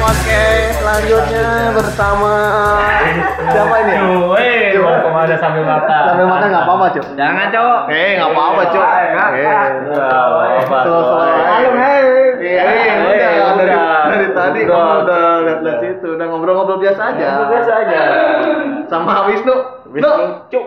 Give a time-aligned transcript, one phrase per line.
[0.00, 2.34] podcast selanjutnya bersama
[3.52, 3.94] siapa ini?
[4.24, 6.02] Woi, mau ke mana sambil makan?
[6.08, 7.06] Sambil makan nggak apa-apa, Cuk.
[7.20, 7.80] Jangan, Cok.
[7.92, 8.80] Eh, nggak apa-apa, Cuk.
[8.80, 9.08] Eh,
[10.64, 11.24] apa-apa.
[11.44, 12.04] Halo, hei.
[12.40, 13.52] Iya, Eh, udah, udah.
[13.60, 13.76] dari,
[14.08, 17.26] dari tadi kamu udah lihat-lihat situ, udah ngobrol-ngobrol biasa aja.
[17.36, 18.00] Ngobrol biasa aja.
[18.88, 19.54] Sama Wisnu.
[19.92, 20.64] Wisnu, Nu, Cuk.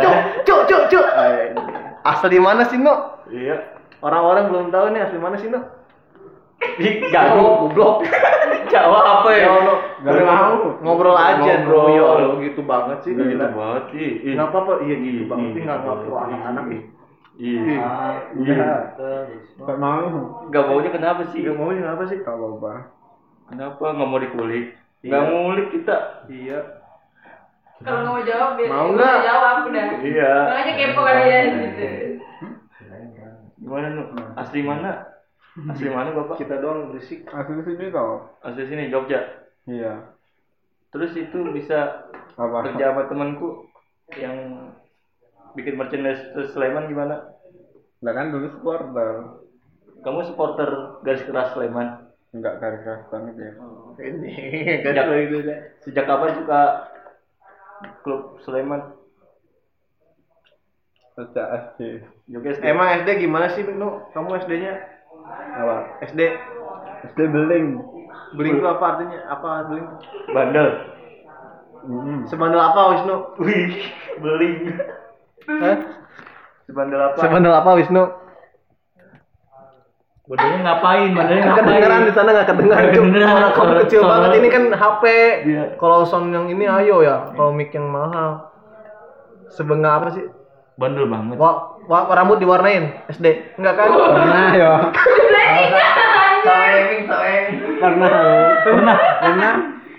[0.00, 0.16] Cuk,
[0.48, 1.06] Cuk, Cuk, Cuk.
[2.04, 2.94] Asli mana sih, Nu?
[3.28, 3.60] Iya.
[4.00, 5.60] Orang-orang belum tahu nih asli mana sih, Nu?
[6.80, 8.04] Ih, Gak Oh, goblok.
[8.74, 9.38] Jawa apa ya?
[9.38, 10.54] Ya Allah, Gak mau.
[10.82, 11.86] ngobrol aja, Ngobrol.
[11.94, 13.12] Ya Allah, gitu banget sih.
[13.14, 13.46] Gitu gila.
[13.54, 14.08] banget sih.
[14.26, 14.32] Ih.
[14.34, 16.64] Nggak apa-apa, iya gitu banget ih, sih nggak ih, ngaku ih, anak-anak.
[17.34, 17.60] Iya.
[18.34, 18.66] Iya.
[19.58, 20.06] Gak mau.
[20.50, 21.40] Gak maunya kenapa sih?
[21.42, 22.18] Gak mau ini apa sih?
[22.18, 22.72] Gak apa-apa.
[23.44, 24.66] Kenapa nggak mau dikulik?
[25.02, 25.10] Iya.
[25.10, 25.96] Nggak ngulik kita.
[26.26, 26.58] Iya.
[27.82, 29.16] Kalau nggak mau jawab, biar Mau nggak?
[29.22, 29.86] jawab udah.
[30.00, 30.32] Iya.
[30.50, 31.86] Makanya kepo kalian gitu.
[33.60, 34.02] Gimana nu?
[34.36, 34.92] Asli mana?
[35.54, 36.42] Asli mana bapak?
[36.42, 37.30] Kita doang berisik.
[37.30, 38.26] Asli sini tau.
[38.42, 39.22] Asli sini Jogja.
[39.70, 40.10] Iya.
[40.90, 42.66] Terus itu bisa Apa?
[42.66, 43.70] kerja sama temanku
[44.18, 44.34] yang
[45.54, 47.30] bikin merchandise Sleman gimana?
[48.02, 49.38] Lah kan dulu supporter.
[50.02, 52.02] Kamu supporter garis keras Sleman.
[52.34, 53.52] Enggak garis keras banget ya.
[54.02, 54.32] Ini
[54.90, 55.58] Sejak, itu deh.
[55.86, 56.60] sejak kapan suka
[58.02, 58.82] klub Sleman?
[61.14, 62.02] Sejak SD.
[62.26, 62.62] Jogja SD.
[62.66, 64.02] Emang SD gimana sih, Nu?
[64.10, 64.93] Kamu SD-nya?
[65.32, 65.76] Apa?
[66.04, 66.20] SD
[67.12, 67.80] SD beling.
[68.34, 69.18] beling itu apa artinya?
[69.30, 69.86] Apa beling
[70.34, 70.68] bandel.
[71.84, 73.16] Mm Sebandel apa, Wisnu?
[73.44, 73.76] Wih,
[74.24, 74.56] beling.
[75.48, 75.76] Hah?
[76.64, 77.18] Sebandel apa?
[77.20, 78.04] Sebandel apa, Wisnu?
[80.24, 81.10] Bandelnya ngapain?
[81.12, 81.60] Bandelnya ngapain?
[81.68, 83.52] Kedengeran di sana nggak kedengeran, kedengeran.
[83.52, 85.04] Kamu kecil banget ini kan HP.
[85.44, 85.64] Iya.
[85.76, 87.28] Kalau sound yang ini ayo ya.
[87.36, 88.48] Kalau mic yang mahal.
[89.52, 90.24] Sebengah apa sih?
[90.74, 91.36] Bandel banget.
[91.36, 91.50] Wa,
[91.84, 93.56] wa- rambut diwarnain SD.
[93.56, 93.88] Enggak kan?
[93.88, 94.72] Pernah ya.
[97.74, 98.10] Pernah.
[98.64, 98.96] Pernah.
[99.20, 99.54] Pernah.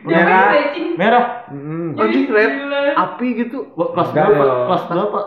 [0.06, 0.48] Merah.
[0.96, 1.24] Merah.
[1.50, 2.52] Mm Anjing red
[2.94, 3.72] api gitu.
[3.74, 4.44] Wah, Kelas berapa?
[4.68, 5.20] Kelas berapa?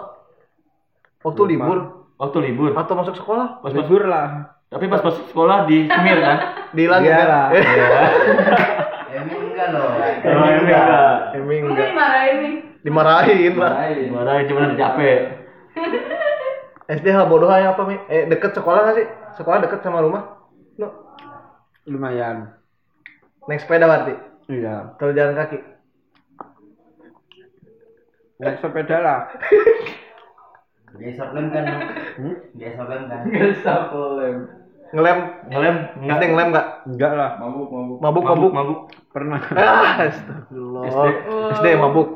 [1.18, 1.78] Waktu libur
[2.14, 2.70] Waktu libur.
[2.74, 3.58] atau masuk sekolah?
[3.58, 4.54] Pas masuk Libur lah.
[4.68, 6.38] Tapi pas masuk sekolah di Semir kan?
[6.76, 7.26] Dihilangin Iya kan?
[7.26, 7.46] lah.
[9.08, 9.88] Emang enggak loh.
[10.20, 10.84] Emang enggak.
[11.32, 11.86] Emang enggak.
[11.88, 12.38] dimarahin.
[12.84, 13.72] Dimarahin lah.
[13.88, 15.18] Dimarahin cuma capek.
[16.98, 17.96] SD hal bodoh aja apa, Mi?
[18.08, 19.06] Eh, deket sekolah nggak sih?
[19.36, 20.40] Sekolah deket sama rumah?
[20.80, 20.88] No.
[21.84, 22.56] Lumayan.
[23.44, 24.14] Naik sepeda berarti?
[24.48, 24.96] Iya.
[24.96, 25.58] Kalau jalan kaki?
[28.40, 29.20] Naik sepeda lah.
[30.98, 31.64] Biasa lem kan.
[32.16, 32.36] Hmm?
[32.56, 33.20] Biasa lem kan.
[33.28, 34.38] Enggak lem.
[34.88, 35.18] Ngelem?
[35.52, 36.66] Ngelem SD ngelem nggak?
[36.88, 37.30] Enggak lah.
[37.36, 37.98] Mabuk, mabuk.
[38.00, 38.52] Mabuk, mabuk, mabuk.
[38.56, 38.80] mabuk.
[39.12, 39.40] Pernah.
[39.52, 40.82] Ah, astagfirullah.
[40.88, 41.06] SD.
[41.60, 42.08] SD mabuk.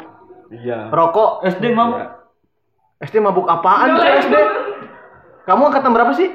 [0.48, 0.88] Iya.
[0.88, 1.44] Rokok.
[1.44, 2.21] SD mabuk.
[3.02, 4.34] SD mabuk apaan tuh SD?
[5.42, 6.30] Kamu angkatan berapa sih?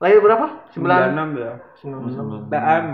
[0.00, 0.64] Lahir berapa?
[0.72, 1.52] 96 9 ya.
[1.76, 2.48] 96.
[2.48, 2.84] TM.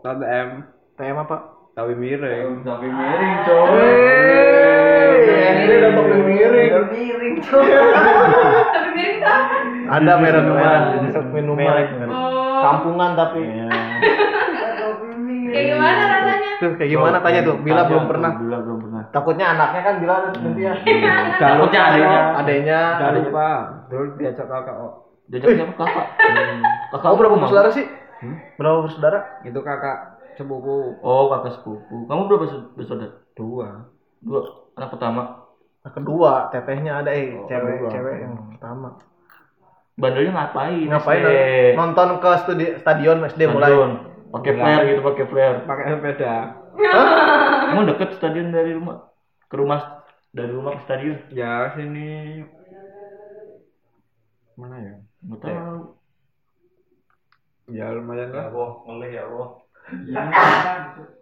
[0.00, 0.48] Tahu TM.
[0.96, 1.36] TM apa?
[1.76, 2.64] Tawi miring.
[2.64, 3.84] Sampai miring, coy.
[5.28, 6.72] SD udah miring.
[6.88, 7.62] Miring tuh.
[8.72, 9.56] Tapi miring apa?
[9.88, 10.44] Ada merek
[11.04, 11.84] Resep minuman.
[12.08, 12.60] Oh.
[12.64, 13.44] Kampungan tapi.
[15.48, 16.17] Kayak gimana?
[16.58, 17.56] Tuh kayak gimana tanya tuh?
[17.62, 18.32] Bila belum pernah.
[18.34, 19.02] Bila belum pernah.
[19.14, 20.72] Takutnya anaknya kan Bila nanti ya.
[21.38, 22.20] Takutnya adanya.
[22.42, 22.80] Adanya.
[22.98, 23.48] Jangan lupa.
[23.86, 24.74] Dulu diajak kakak.
[24.74, 24.92] Oh.
[25.28, 26.06] Jajak siapa kakak?
[26.88, 27.86] Kakak Kamu berapa bersaudara sih?
[28.18, 28.36] Hmm?
[28.58, 29.18] Berapa bersaudara?
[29.46, 29.96] Itu kakak
[30.34, 30.98] sepupu.
[31.04, 31.96] Oh, kakak sepupu.
[32.10, 32.44] Kamu berapa
[32.74, 33.14] bersaudara?
[33.38, 33.86] Dua.
[34.18, 34.40] Dua.
[34.74, 35.22] Anak pertama.
[35.78, 37.90] Nah, kedua, tetehnya ada eh, Oh, cewek, kedua.
[37.94, 38.98] cewek yang pertama.
[39.98, 40.86] Bandelnya ngapain?
[40.90, 41.22] Ngapain
[41.74, 43.70] nonton ke studi stadion SD mulai?
[44.28, 45.58] Pakai flare gitu, pakai flare.
[45.64, 46.34] Pakai sepeda.
[47.72, 49.08] Emang deket stadion dari rumah?
[49.48, 51.16] Ke rumah dari rumah ke stadion?
[51.32, 52.44] Ya sini.
[54.58, 54.94] Mana ya?
[55.24, 55.80] Enggak tahu.
[57.68, 58.48] Ya lumayan lah.
[58.48, 59.48] Allah, ngelih ya Allah.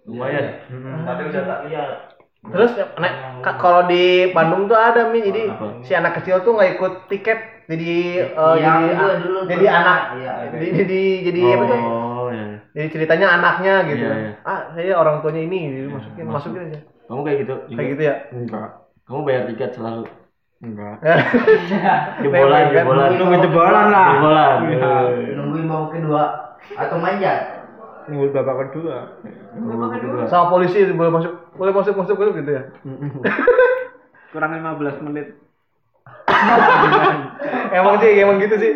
[0.06, 0.46] Lumayan.
[1.06, 1.90] Tapi udah tak lihat.
[2.46, 5.82] Terus nek, ka- kalau di Bandung tuh ada mi, jadi Apa?
[5.82, 10.00] si anak kecil tuh nggak ikut tiket, jadi eh, Yang jadi itu dulu jadi anak,
[10.14, 10.32] Iya.
[10.54, 11.80] jadi jadi jadi apa tuh?
[12.76, 14.04] Jadi ceritanya anaknya gitu.
[14.04, 14.32] Iya, iya.
[14.44, 15.88] Ah, saya orang tuanya ini, gitu.
[15.96, 16.52] masukin Masuk.
[16.52, 16.78] masukin aja.
[17.08, 17.54] Kamu kayak gitu?
[17.56, 17.72] juga?
[17.72, 18.14] Kayak gitu ya.
[18.36, 18.68] Enggak.
[19.08, 20.02] Kamu bayar tiket selalu?
[20.60, 20.96] Enggak.
[22.20, 22.72] Jebolan, Kan?
[22.76, 23.08] jebolan.
[23.16, 24.08] Nunggu jebolan lah.
[24.12, 24.56] Jebolan.
[24.68, 24.92] Iya.
[25.40, 26.22] Nungguin babak kedua
[26.76, 27.40] atau manjat.
[28.12, 28.96] Nunggu babak kedua.
[29.56, 30.20] Babak kedua.
[30.28, 32.62] Sama polisi boleh masuk, boleh masuk masuk masuk gitu ya.
[34.36, 35.45] Kurang 15 menit.
[37.78, 38.72] emang sih emang gitu sih.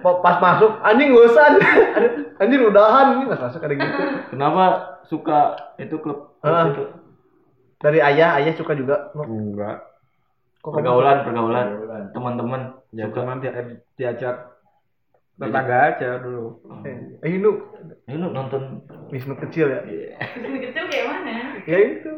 [0.00, 1.44] Pa- Pas masuk anjing gak usah
[2.40, 4.02] anjing udahan ini nggak masuk ada gitu.
[4.32, 4.64] Kenapa
[5.08, 5.40] suka
[5.80, 6.36] itu klub?
[6.40, 6.84] klub itu?
[7.80, 9.12] Dari ayah, ayah suka juga.
[9.16, 9.84] Enggak.
[10.64, 11.66] Kok Pergaulan, pergaulan.
[12.16, 12.60] Teman-teman
[12.96, 13.20] Ya suka.
[13.20, 13.52] cuman dia,
[13.96, 14.36] diajak
[15.34, 16.62] Tetangga aja dulu.
[16.86, 17.58] Eh, eh, Inu.
[18.06, 19.82] Ini lu nonton Wisnu kecil ya.
[19.82, 21.58] Kecil kecil kayak mana?
[21.66, 22.10] Ya itu.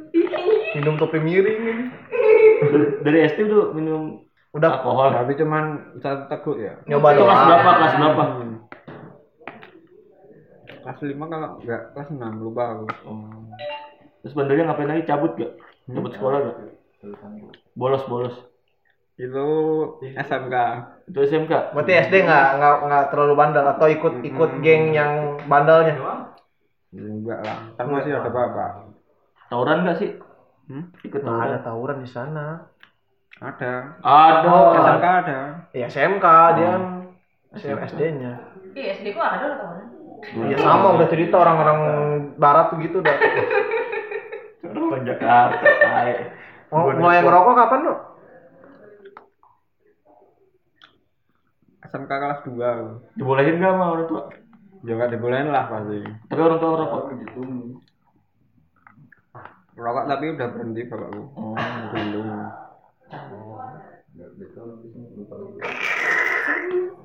[0.76, 1.84] Minum topi miring ini.
[2.76, 4.25] dari, dari SD udah minum
[4.56, 5.12] Udah alkohol.
[5.12, 5.64] Tapi cuman
[6.00, 6.80] satu teguk ya.
[6.88, 7.70] nyoba Itu kelas berapa?
[7.76, 8.22] Kelas berapa?
[8.24, 8.56] Hmm.
[10.80, 12.84] Kelas 5 kalau enggak kelas 6 lupa aku.
[13.04, 13.44] Oh.
[14.24, 15.04] Terus bandelnya ngapain lagi?
[15.04, 15.52] Cabut gak?
[15.92, 16.56] Cabut sekolah gak?
[17.76, 18.36] Bolos bolos.
[19.20, 19.46] Itu
[20.02, 20.54] SMK.
[21.12, 21.76] Itu SMK.
[21.76, 26.00] Berarti SD nggak nggak nggak terlalu bandel atau ikut ikut geng yang bandelnya.
[26.96, 27.58] Enggak lah.
[27.76, 28.88] Kan masih ada bapak.
[29.52, 30.10] Tawuran gak sih?
[30.66, 30.90] Hmm?
[31.04, 31.64] Ikut Nggak ada tawuran.
[31.64, 32.46] tawuran di sana.
[33.36, 34.00] Ada.
[34.00, 34.54] Ada.
[34.80, 35.38] SMK ada.
[35.76, 36.84] Ya SMK dia kan
[37.56, 38.32] SD-nya.
[38.76, 39.86] Iya, SD ku ada lah tahunan.
[40.48, 41.78] Iya sama udah cerita orang-orang
[42.40, 43.16] barat tuh gitu udah.
[44.64, 45.64] Orang Jakarta.
[45.84, 46.32] Ay.
[46.72, 47.94] Mau mulai ngerokok kapan lu?
[51.86, 53.16] SMK kelas 2.
[53.20, 54.22] Dibolehin gak sama orang tua?
[54.84, 56.00] Ya enggak dibolehin lah pasti.
[56.32, 57.02] Tapi orang tua ngerokok.
[59.76, 61.22] Rokok tapi udah berhenti bapakku.
[61.36, 61.56] Oh.
[61.92, 62.20] Dulu.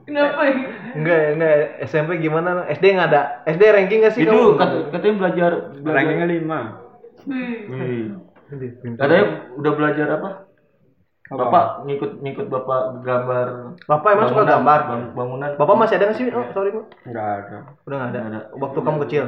[0.01, 0.53] Kenapa ya?
[0.91, 1.53] Enggak, enggak
[1.85, 2.65] SMP gimana?
[2.67, 3.21] SD nggak ada.
[3.45, 5.51] SD ranking nggak sih Itu kat- katanya belajar.
[5.77, 5.93] belajar.
[5.95, 6.59] Rankingnya 5.
[7.27, 7.59] Wih.
[7.69, 8.03] Wih.
[8.51, 9.07] Ini, pintar.
[9.07, 9.25] Katanya
[9.55, 10.29] udah belajar apa?
[11.31, 11.39] Apa?
[11.39, 13.47] Bapak ngikut ngikut bapak gambar.
[13.87, 14.79] Bapak emang suka bangunan- gambar?
[14.83, 15.49] bang- Bangunan.
[15.55, 16.27] Bapak masih ada nggak sih?
[16.27, 16.81] Oh, sorry, Bu.
[17.07, 17.57] Enggak ada.
[17.87, 18.19] Udah nggak ada.
[18.19, 18.41] Nggak ada.
[18.59, 19.25] Waktu kamu kecil.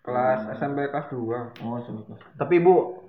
[0.00, 2.22] Kelas SMP kelas 2 Oh, sempat.
[2.38, 2.99] Tapi Ibu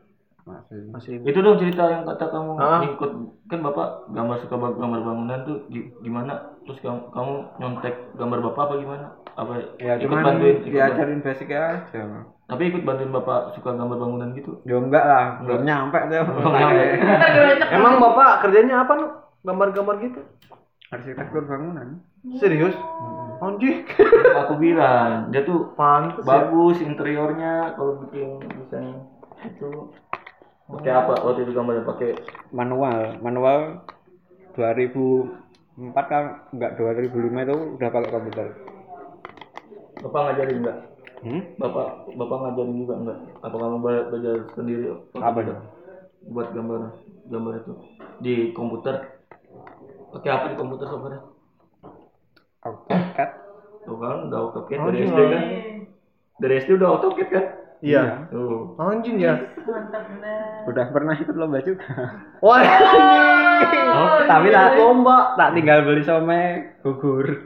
[0.42, 0.82] masih.
[0.90, 2.80] masih Itu dong cerita yang kata kamu Hah?
[2.82, 3.12] ngikut
[3.46, 6.34] kan bapak gambar suka gambar bangunan tuh gi- gimana?
[6.66, 9.06] Terus kamu, kamu nyontek gambar bapak apa gimana?
[9.32, 10.56] Apa Ya ikut cuman bantuin?
[10.62, 12.02] ikut diajarin basic aja.
[12.46, 14.60] Tapi ikut bantuin bapak suka gambar bangunan gitu?
[14.66, 15.98] Ya enggak lah, belum nyampe.
[16.10, 16.90] Belum lecek.
[17.72, 19.08] Emang Bapak kerjanya apa, Nu?
[19.42, 20.20] Gambar-gambar gitu?
[20.92, 22.04] Arsitektur bangunan.
[22.38, 22.76] Serius?
[23.42, 23.88] Anjing.
[24.46, 26.30] Aku bilang dia tuh Pantes ya.
[26.30, 29.02] bagus interiornya kalau bikin desain
[29.42, 29.90] itu
[30.72, 32.10] pakai apa waktu itu gambarnya pakai
[32.50, 33.60] Manual, manual
[34.54, 35.32] 2004
[36.04, 38.48] kan enggak 2005 itu udah pakai komputer.
[40.02, 40.80] bapak ngajarin enggak
[41.22, 41.44] Hmm?
[41.56, 44.84] bapak bapak ngajarin juga enggak apa kamu bela- belajar sendiri
[45.14, 45.48] Apa itu?
[45.48, 45.56] itu?
[46.28, 46.82] buat gambar
[47.28, 47.74] gambar itu
[48.20, 48.96] di komputer
[50.12, 51.22] pakai apa di komputer software
[52.62, 53.30] AutoCAD.
[53.82, 55.08] tuh kan udah AutoCAD Oh, dari iya.
[55.08, 55.44] SD kan
[56.40, 57.46] dari SD udah AutoCAD kan
[57.82, 58.30] Iya.
[58.30, 59.42] tuh Anjing ya.
[59.66, 60.70] Mantap bener.
[60.70, 61.82] Udah pernah ikut lomba juga.
[62.46, 63.88] Wah, anjing.
[63.90, 65.34] Oh, Tapi tak lomba.
[65.34, 67.42] tak tinggal beli somai gugur.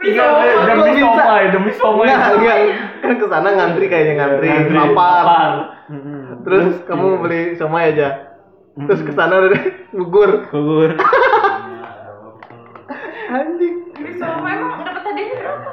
[0.00, 2.58] tinggal Kok demi somai demi somai Enggak, enggak.
[3.00, 5.50] Kan ke sana ngantri kayaknya ngantri, lapar.
[6.44, 8.08] Terus kamu beli somai aja.
[8.76, 9.62] Terus ke sana udah
[9.96, 10.30] gugur.
[10.50, 10.90] Gugur.
[13.34, 13.76] Anjing.
[15.14, 15.70] Hadiahnya berapa?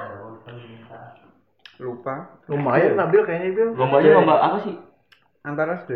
[1.81, 2.15] Lupa.
[2.45, 3.69] Lumayan Nabil kayaknya Bil.
[3.73, 4.77] lombanya lomba apa sih
[5.41, 5.91] Antara SD.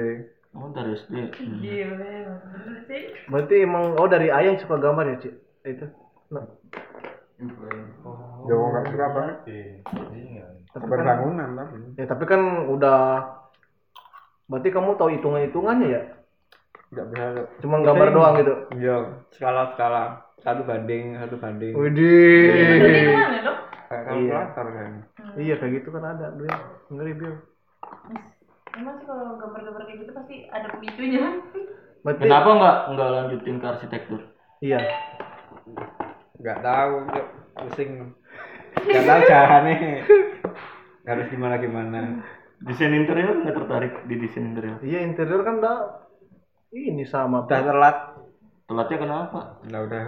[0.58, 1.14] oh dari SD
[1.62, 2.10] Gila,
[2.42, 3.02] bener sih.
[3.30, 5.34] Berarti emang oh dari ayah yang suka gambar ya, Cik?
[5.62, 5.86] Itu.
[6.34, 6.42] Nah,
[8.46, 9.38] Ya enggak suka banget.
[10.74, 11.76] tapi kan, bangunan tapi.
[11.96, 13.00] ya tapi kan udah
[14.46, 16.02] Berarti kamu tahu hitungan-hitungan ya?
[16.90, 17.26] Enggak bisa.
[17.62, 18.54] Cuma gambar doang gitu.
[18.74, 18.98] Iya,
[19.34, 20.25] skala-skala.
[20.46, 21.74] Satu banding, satu banding.
[21.74, 22.54] Widih.
[22.54, 23.58] ke mana dok?
[23.86, 24.06] Kayak Iya.
[24.06, 24.92] kalkulator kan.
[25.36, 26.50] Iya kayak gitu kan ada, Bil.
[26.88, 27.34] Ngeri, Bil.
[28.72, 31.26] Emang sih kalau gambar-gambar kayak gitu pasti ada pemicunya.
[32.00, 34.22] Berarti kenapa nggak nggak lanjutin ke arsitektur
[34.60, 34.80] Iya.
[36.36, 36.94] Enggak tahu,
[37.58, 37.92] pusing.
[38.78, 39.76] Enggak tahu caranya.
[41.04, 42.00] Harus gimana gimana.
[42.58, 46.08] desain interior nggak tertarik di desain interior Iya interior kan udah
[46.72, 47.44] ini sama.
[47.44, 47.98] Udah telat.
[48.66, 50.06] telatnya kenapa Udah udah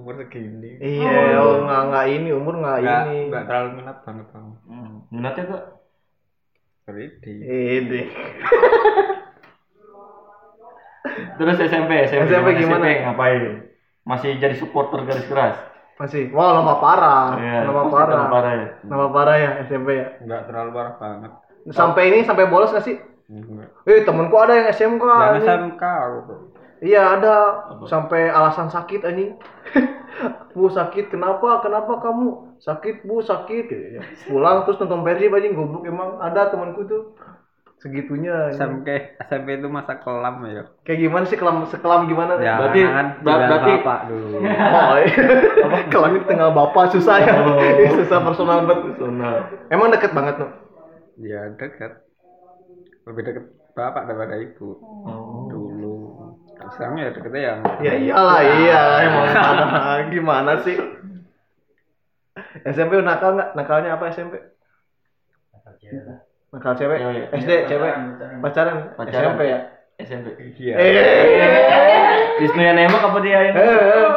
[0.00, 0.80] umur segini.
[0.80, 3.18] Iya, oh, nggak nggak ini umur nggak Enggak ini.
[3.28, 4.52] enggak terlalu minat banget kamu.
[4.64, 4.94] hmm.
[5.12, 5.64] minatnya kak
[6.88, 7.24] 3D.
[7.44, 8.00] Ini.
[11.38, 12.84] terus SMP SMP, SMP gimana?
[12.84, 13.42] SMP ngapain
[14.04, 15.56] masih jadi supporter garis keras
[16.00, 16.32] Masih.
[16.32, 17.36] Wah, nama parah.
[17.36, 18.16] Iya, nama pasti parah.
[18.16, 20.06] nama parah ya Nama parah ya SMP ya.
[20.24, 21.32] Enggak terlalu parah banget.
[21.76, 22.96] Sampai ini sampai bolos gak sih?
[23.28, 23.68] Enggak.
[23.84, 25.04] Eh, temenku ada yang SMK.
[25.04, 25.44] Anjing.
[25.44, 26.34] SMK aku.
[26.80, 27.34] Iya ada
[27.84, 29.36] sampai alasan sakit anjing.
[30.52, 31.60] bu sakit kenapa?
[31.60, 33.64] Kenapa kamu sakit bu sakit?
[33.68, 34.02] Ya.
[34.26, 37.12] Pulang terus nonton Persib anjing goblok emang ada temanku tuh
[37.78, 38.48] segitunya.
[38.48, 38.56] anjing.
[38.56, 38.86] SMP
[39.22, 40.72] SMP itu masa kelam ya.
[40.82, 42.36] Kayak gimana sih kelam sekelam gimana?
[42.36, 44.36] Ya, Berarti- kan ber- berarti- bapak dulu.
[44.80, 45.24] Oh, iya.
[45.86, 47.32] kelam itu tengah bapak susah ya.
[47.40, 47.60] Oh.
[48.00, 48.96] susah personal banget.
[48.96, 49.34] personal
[49.68, 50.50] Emang deket banget tuh.
[51.20, 51.92] ya dekat.
[53.04, 54.76] Lebih dekat bapak daripada ibu.
[54.80, 55.59] oh.
[56.68, 59.66] Sekarang ya deketnya yang Ya iyalah iya emang ada
[60.08, 60.76] gimana sih?
[62.62, 63.56] SMP nakal nggak?
[63.56, 64.36] Nakalnya apa SMP?
[66.50, 66.98] Nakal cewek?
[66.98, 67.24] Cewek.
[67.32, 67.92] SD cewek?
[68.44, 68.76] Pacaran?
[68.94, 69.32] Pacaran.
[69.32, 69.58] SMP ya?
[70.00, 70.26] SMP
[70.56, 74.08] iya Eh, Wisnu yang nembak apa dia yang eh,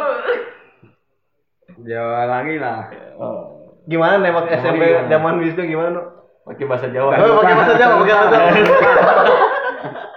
[1.84, 2.88] Jawa lagi lah
[3.20, 5.92] oh, gimana nembak SMP zaman Wisnu gimana?
[5.92, 6.02] Nu?
[6.44, 8.48] pakai bahasa Jawa Oh, pakai bahasa Jawa, pakai bahasa Jawa.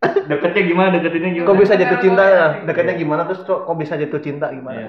[0.00, 0.88] deketnya gimana?
[0.96, 1.48] Deketinnya gimana?
[1.52, 2.46] Kok bisa jatuh cinta ya?
[2.64, 3.22] Dekatnya gimana?
[3.28, 4.46] Terus kok bisa jatuh cinta?
[4.48, 4.56] Iya.
[4.56, 4.88] gimana?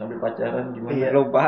[0.00, 0.92] sampai pacaran gimana?
[0.96, 1.08] Iya.
[1.12, 1.44] lupa.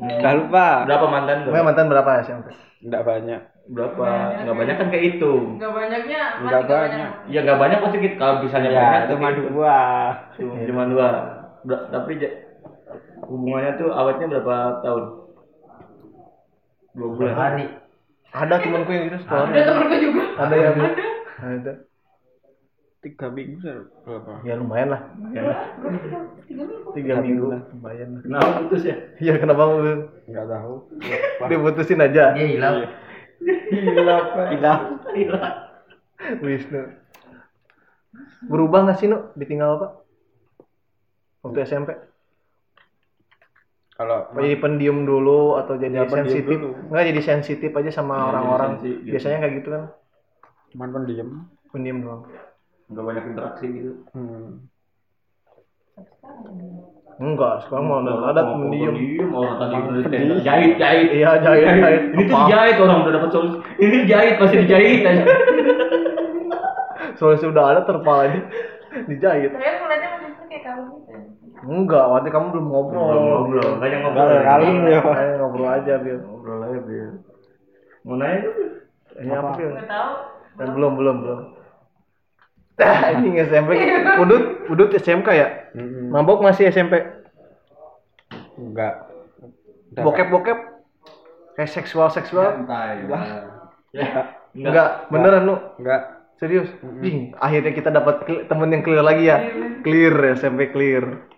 [0.00, 0.36] Hmm.
[0.36, 0.66] lupa.
[0.84, 2.52] Berapa mantan Memang mantan berapa SMP?
[2.80, 3.40] enggak banyak.
[3.72, 4.06] Berapa?
[4.44, 4.74] Nggak banyak.
[4.76, 5.32] Kan kayak itu.
[5.56, 7.10] Nggak banyaknya, masih Nggak nggak banyak.
[7.28, 9.76] ya nggak banyak pasti kita kalau misalnya ya banyak cuma tapi dua.
[10.36, 11.08] Cuma cuma dua.
[11.60, 12.12] Ber- tapi
[13.28, 15.04] hubungannya tuh awetnya berapa tahun?
[16.96, 17.34] Dua bulan.
[17.36, 17.64] Hari
[18.30, 19.48] Ada temanku yang gitu sekolah.
[19.50, 20.22] Ada temen gue juga.
[20.38, 20.74] Ada yang
[21.40, 21.72] ada.
[23.00, 23.64] Tiga minggu
[24.04, 25.02] berapa Ya lumayan lah.
[25.32, 25.42] ya.
[26.92, 28.20] Tiga minggu lumayan lah.
[28.22, 30.74] kenapa putus ya Iya kenapa lu- nggak tahu
[31.50, 32.32] diputusin aja?
[32.32, 32.76] dia hilang
[33.72, 34.80] hilang
[35.16, 35.44] hilang
[36.38, 36.80] Wisnu.
[38.44, 39.88] Berubah nggak sih nu ditinggal apa?
[41.40, 41.90] Waktu SMP?
[43.96, 46.56] kalau jadi pendiam dulu atau jadi Ya, sensitif?
[46.56, 46.72] dulu.
[46.88, 48.70] Enggak jadi sensitif aja sama Ya, orang-orang.
[48.78, 48.96] gitu.
[49.06, 49.82] Biasanya kayak gitu kan,
[50.70, 51.28] cuman pendiam
[51.68, 52.22] pendiam doang.
[52.90, 54.66] Nggak banyak interaksi gitu hmm.
[57.20, 58.96] Enggak, sekarang mau ada ada pendiam.
[58.96, 62.02] pendiam orang tadi udah jahit jahit Iya, jahit jahit.
[62.16, 62.40] ini tuh Apa?
[62.48, 65.24] dijahit orang udah dapat solusi ini dijahit masih dijahit aja
[67.20, 68.40] Solusi udah ada terpalanya
[69.04, 69.52] dijahit.
[69.52, 71.12] Saya ngeliatnya masih kayak kamu gitu.
[71.60, 73.04] Enggak, waktu kamu belum ngobrol.
[73.12, 74.24] Belum ngobrol, makanya ngobrol.
[74.24, 75.00] Ngobrol kali ya.
[75.36, 76.18] Ngobrol aja, Bil.
[76.24, 77.08] ngobrol aja Bil
[78.00, 78.70] mau nanya tuh Bil?
[79.20, 79.70] Ini apa, Bil?
[79.84, 80.10] Tahu.
[80.56, 81.40] Eh, belum, belum, belum.
[82.80, 83.70] Ah, ini SMP.
[84.16, 85.48] Udut, udut SMK ya?
[85.72, 86.10] Mm-mm.
[86.10, 86.98] Mabok masih SMP.
[88.56, 89.08] enggak
[89.92, 90.58] Bokep-bokep.
[91.52, 92.62] Kayak seksual-seksual.
[93.90, 94.08] ya
[94.50, 95.56] Enggak, beneran lu.
[95.76, 96.02] enggak
[96.36, 96.72] Serius.
[96.98, 99.38] Ding, akhirnya kita dapat cl- temen yang clear lagi ya.
[99.80, 101.28] Clear SMP clear.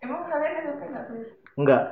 [0.00, 1.26] Emang kalian SMP nggak clear?
[1.56, 1.82] Enggak.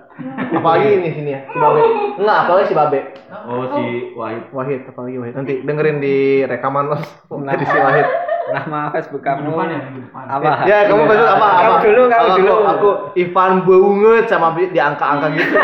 [0.55, 1.81] Apalagi ini sini ya, si Babe.
[2.17, 3.01] Enggak, apalagi si Babe.
[3.45, 3.83] oh si
[4.15, 5.35] Wahid Wahid, apalagi Wahid.
[5.35, 8.07] Nanti dengerin di rekaman los dari si Wahid.
[8.47, 11.49] Nama Facebook kamu depan ya depan apa Ya, kamu besok apa?
[11.49, 11.81] Kamu apa?
[11.83, 12.53] dulu, kamu Aku- dulu.
[12.67, 15.55] Aku Ivan banget sama di angka-angka gitu.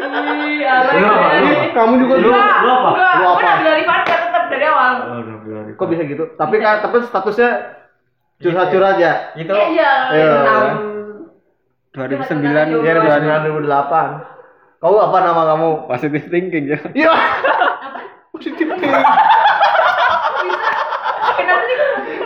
[0.00, 1.10] Lu.
[1.36, 1.52] Lu?
[1.70, 2.32] Kamu juga Lu- lu.
[2.32, 2.90] Lu apa?
[2.90, 3.40] Lu aku apa?
[3.40, 4.92] udah dari Fatca tetap dari awal.
[5.04, 5.20] oh
[5.74, 6.24] Kok bisa gitu?
[6.34, 7.50] Tapi kan tapi statusnya
[8.38, 9.12] curhat-curhat ya.
[9.34, 9.90] itu Iya, iya.
[10.10, 10.24] Iya.
[10.24, 10.72] itu tahun
[11.90, 14.80] 2009 Ya 2009 2008.
[14.80, 15.68] Kau apa nama kamu?
[15.86, 17.12] positive thinking ya Iya.
[18.32, 18.96] Positif thinking.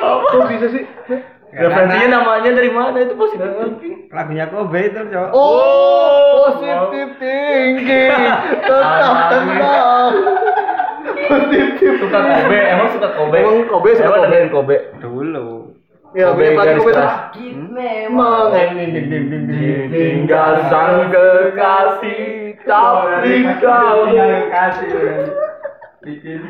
[0.04, 0.30] Sih?
[0.30, 0.84] Kok bisa sih?
[1.54, 8.10] referensinya namanya dari mana itu positif thinking lagunya Kobe itu cowok Oh, positif thinking.
[8.66, 10.12] Tetap tenang.
[11.30, 11.92] Positif.
[12.02, 14.26] suka Kobe emang suka Kobe Emang Kobe suka Emang Kobe?
[14.26, 15.50] dengerin Kobe dulu
[16.10, 17.14] Ya, Kobe garis keras.
[17.38, 18.50] Emang memang
[19.90, 24.10] tinggal sang kekasih tapi kau
[24.50, 24.90] kasih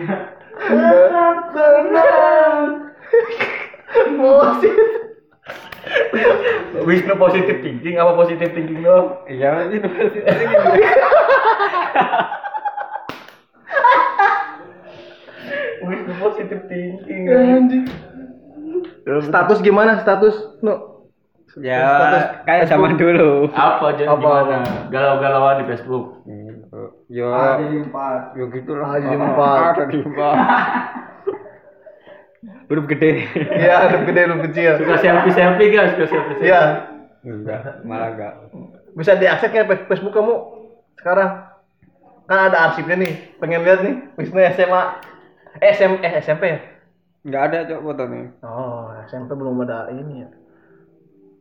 [0.54, 2.93] Tetap tenang.
[4.14, 4.76] Positif.
[6.85, 9.85] Wisnu positif thinking apa positif thinking doang iya itu
[15.85, 17.23] Wisnu positif thinking.
[17.28, 17.85] Anjing.
[19.21, 20.00] Status gimana?
[20.00, 20.35] Status?
[20.64, 21.04] No.
[21.54, 23.47] ya Status kayak zaman dulu.
[23.52, 24.56] Apa aja Apa, gimana?
[24.90, 26.25] Galau-galauan di Facebook.
[27.06, 28.35] Yo Ah, jadi empat.
[28.35, 28.87] yo gitu lah.
[28.90, 29.54] Ah, jadi empat.
[29.54, 30.37] Ah, jadi empat
[32.64, 34.78] huruf gede Iya, ada gede lu kecil.
[34.78, 36.62] suka selfie selfie gak suka selfie selfie Iya.
[37.24, 38.32] enggak malah enggak
[38.92, 40.34] Bisa diakses kayak Face- Facebook kamu
[40.96, 41.50] sekarang.
[42.24, 43.36] Kan ada arsipnya nih.
[43.36, 44.82] Pengen lihat nih Wisnu SMA.
[45.56, 46.58] Eh, SM, eh SMP ya?
[47.20, 50.28] enggak ada cok fotonya Oh, SMP belum ada ini ya.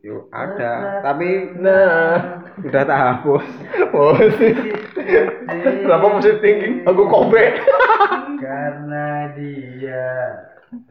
[0.02, 3.44] yo ada tapi Nah, udah tak hapus.
[5.54, 6.84] Kenapa positif thinking?
[6.84, 7.44] Aku Kobe.
[8.36, 10.04] karena dia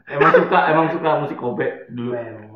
[0.06, 2.52] emang suka emang suka musik Kobe dulu memang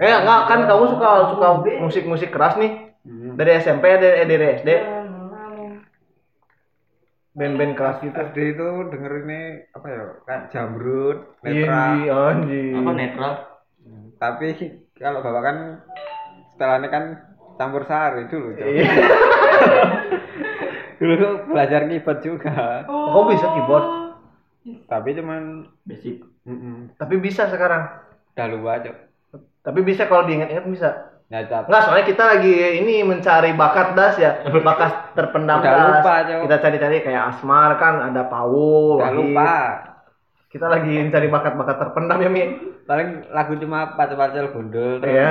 [0.00, 1.46] Eh, enggak kan kamu suka suka
[1.78, 2.88] musik-musik keras nih.
[3.36, 4.68] Dari SMP dari, eh, dari SD.
[7.30, 8.12] Band-band keras gitu.
[8.12, 12.74] SD itu dengerinnya apa ya kayak jamrut Iya, netra anjing, anjing.
[12.74, 13.32] apa netral
[14.16, 14.46] tapi
[14.94, 15.56] kalau bapak kan
[16.50, 17.04] setelannya kan
[17.56, 18.52] campur sari dulu.
[18.52, 18.88] Iya.
[21.00, 23.86] dulu tuh belajar keyboard juga Kok bisa keyboard?
[24.86, 26.96] tapi cuman basic Mm-mm.
[26.96, 27.82] Tapi bisa sekarang.
[28.32, 28.96] Udah lupa, Cok.
[29.60, 30.88] Tapi bisa kalau diingat-ingat bisa.
[31.30, 35.86] Ya, tapi Enggak, soalnya kita lagi ini mencari bakat das ya, bakat terpendam Udah das.
[36.00, 36.38] lupa, Cok.
[36.48, 39.18] Kita cari-cari kayak Asmar kan, ada Paul, udah Wahid.
[39.20, 39.50] lupa.
[40.50, 42.42] Kita lagi mencari bakat-bakat terpendam ya, Mi.
[42.82, 45.30] Paling lagu cuma pacel-pacel gundul terus Ya,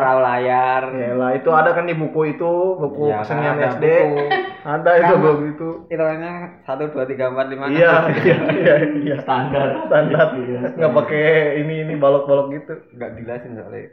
[0.00, 0.82] perahu layar.
[0.96, 2.48] Ya lah, itu ada kan di buku itu,
[2.80, 3.84] buku Ya, kesenian ada SD.
[3.84, 4.16] buku.
[4.64, 5.68] Ada itu Kan, buku itu.
[5.92, 6.32] Hitungannya
[6.64, 7.92] satu dua tiga empat lima Iya,
[8.24, 9.16] iya, iya, iya.
[9.20, 9.68] Standar.
[9.92, 10.26] Standar.
[10.72, 11.24] Nggak pakai
[11.60, 12.74] ini ini balok-balok gitu.
[12.96, 13.92] nggak jelasin soalnya.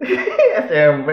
[0.68, 1.08] SMP.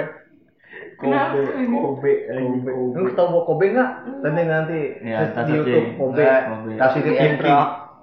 [0.97, 3.13] Kobe, Kobe, anjing, Lu Kobe.
[3.13, 3.89] tau Kobe nggak?
[4.25, 5.87] Nanti nanti Ya, di YouTube.
[5.95, 6.21] Kobe.
[6.21, 6.71] Nggak, Kobe.
[6.75, 7.57] Kasih ke intro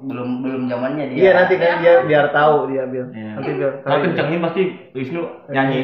[0.05, 1.17] belum belum zamannya dia.
[1.17, 3.07] Iya nanti kan dia biar tahu dia biar.
[3.15, 3.31] Iya.
[3.39, 4.05] Nanti biar Kalau tahu.
[4.05, 5.79] kencengin pasti Wisnu nyanyi.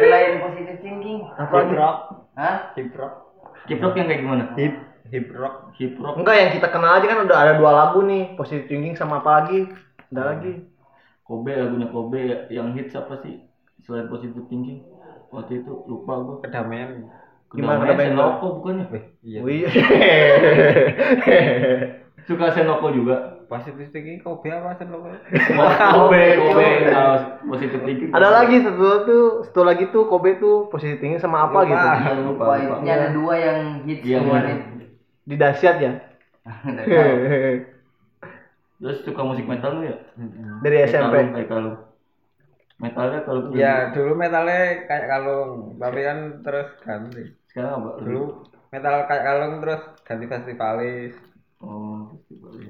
[0.00, 1.74] Selain positive thinking, Apa lagi?
[2.38, 2.56] hah?
[2.78, 3.12] Hip hop.
[3.66, 4.44] Hip hop yang kayak gimana?
[4.56, 4.74] Hip
[5.10, 5.74] hip rock.
[5.78, 6.14] Hip hop.
[6.18, 9.44] Enggak yang kita kenal aja kan udah ada dua lagu nih, Positive Thinking sama apa
[9.44, 9.68] lagi?
[10.10, 10.52] Ada lagi.
[11.24, 13.40] Kobe lagunya Kobe yang hits apa sih?
[13.84, 14.80] Selain positive thinking.
[15.28, 16.36] Waktu itu lupa gua.
[16.40, 17.04] Kedamaian.
[17.52, 18.16] Gimana Kedamaian?
[18.16, 18.86] Senoko bukannya?
[19.20, 19.40] Iya.
[19.44, 19.68] Wih.
[22.28, 23.16] Suka Senoko juga.
[23.44, 25.04] Positif thinking kopi apa lo?
[25.94, 28.10] Kobe, Kobe, uh, positive thinking.
[28.16, 31.68] ada lagi satu tuh, satu lagi tuh Kobe tuh Positive Thinking sama apa Lupa.
[31.68, 31.86] gitu.
[32.24, 32.44] Lupa, lupa.
[32.56, 34.56] intinya ada dua yang hits Iya, semua nih.
[35.28, 35.92] Di dahsyat ya.
[38.80, 39.96] Terus suka musik metal lu ya?
[40.64, 41.14] Dari SMP.
[41.36, 41.72] Kayak kalau
[42.76, 47.22] metalnya kalau Ya dulu metalnya kayak kalung, tapi kan terus ganti.
[47.46, 47.90] sekarang apa?
[48.00, 48.22] Dulu
[48.68, 51.14] metal kayak kalung terus ganti festivalis.
[51.58, 52.12] Oh.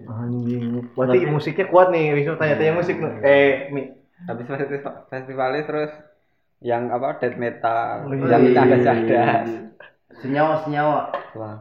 [0.07, 0.87] Anjing.
[0.93, 3.13] Berarti Berarti- musiknya kuat nih, Wisnu tanya-tanya musik nih.
[3.21, 3.83] Eh, Mi.
[4.25, 5.93] Habis festival festivalis terus
[6.61, 8.23] yang apa death metal, Wih.
[8.23, 9.49] yang cadas-cadas.
[10.15, 11.01] Senyawa senyawa.
[11.35, 11.59] Wah.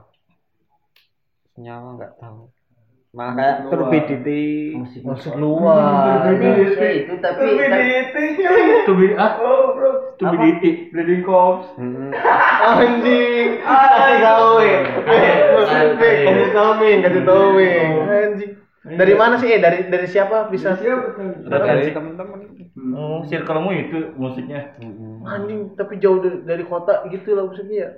[1.51, 2.52] Senyawa nggak tahu.
[3.13, 4.73] Malah kayak turbidity.
[4.73, 6.33] Musik Musik luar.
[6.33, 8.33] Indonesia itu tapi tapi-
[8.89, 9.37] Tubi ah,
[10.17, 10.89] stupidity.
[10.89, 11.69] Bleeding Corpse.
[11.77, 12.09] Hmm.
[12.09, 13.61] Anjing.
[13.61, 14.71] Kasih tahu, Mi.
[15.05, 16.91] Kasih- tahu, Mi.
[17.05, 17.69] Kasih tahu, Mi.
[18.01, 18.51] Anjing.
[18.83, 19.47] Dari mana sih?
[19.47, 20.73] Eh, dari dari siapa bisa?
[20.73, 22.39] Dari temen-temen.
[22.97, 24.73] Oh, Circlemu itu musiknya.
[25.23, 27.89] anjing, tapi jauh dari, dari kota gitu lah musiknya ya.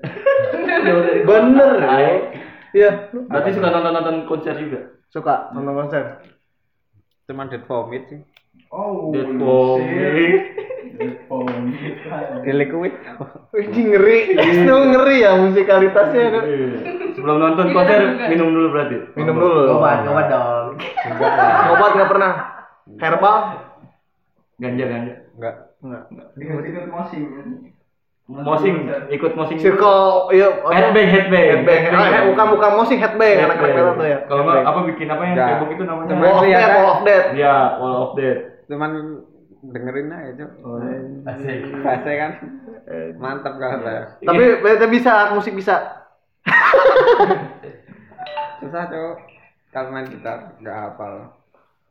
[1.26, 2.10] Bener ya.
[2.76, 2.92] Iya,
[3.32, 4.95] Berarti suka nonton-nonton konser juga.
[5.16, 6.04] Suka nonton konser.
[7.32, 8.20] Cuman dead vomit sih.
[8.76, 9.80] Oh, Dead Boy.
[12.44, 12.94] Di liquid.
[13.56, 14.36] Anjing ngeri.
[14.36, 16.44] Itu ngeri ya musikalitasnya kan.
[17.16, 18.98] Sebelum nonton konser minum dulu berarti.
[19.16, 19.80] Minum dulu.
[19.80, 20.76] obat obat dong.
[21.72, 22.32] Obat nggak pernah.
[23.00, 23.38] Herbal?
[24.60, 25.16] Ganja ganja.
[25.40, 25.56] Enggak.
[25.80, 26.04] Enggak.
[26.36, 27.24] Ikut-ikut mosing.
[28.26, 29.62] Mosing, ikut mosing.
[29.62, 30.50] Circle, iya.
[30.50, 30.74] apa?
[30.74, 31.46] Headbang, headbang.
[31.62, 31.82] Headbang.
[31.94, 33.86] Ah, he- bukan bukan musik headbang, anak-anak Headbang.
[33.86, 34.20] metal tuh ya.
[34.26, 35.50] Kalau nggak apa bikin apa yang Nggak.
[35.54, 36.10] heboh itu namanya?
[36.16, 36.74] Wall of Iya, Death, kan?
[36.76, 37.28] Wall of Death.
[37.36, 38.40] Ya, Wall of Death.
[38.66, 38.92] Cuman
[39.64, 40.52] dengerin aja, Cok.
[41.24, 41.60] Asik.
[41.80, 42.32] Bahasa kan
[43.16, 44.02] mantap kalau saya.
[44.20, 45.76] Tapi tapi bisa musik bisa.
[48.58, 49.16] Susah, Cok.
[49.70, 51.36] Kalau main gitar enggak hafal.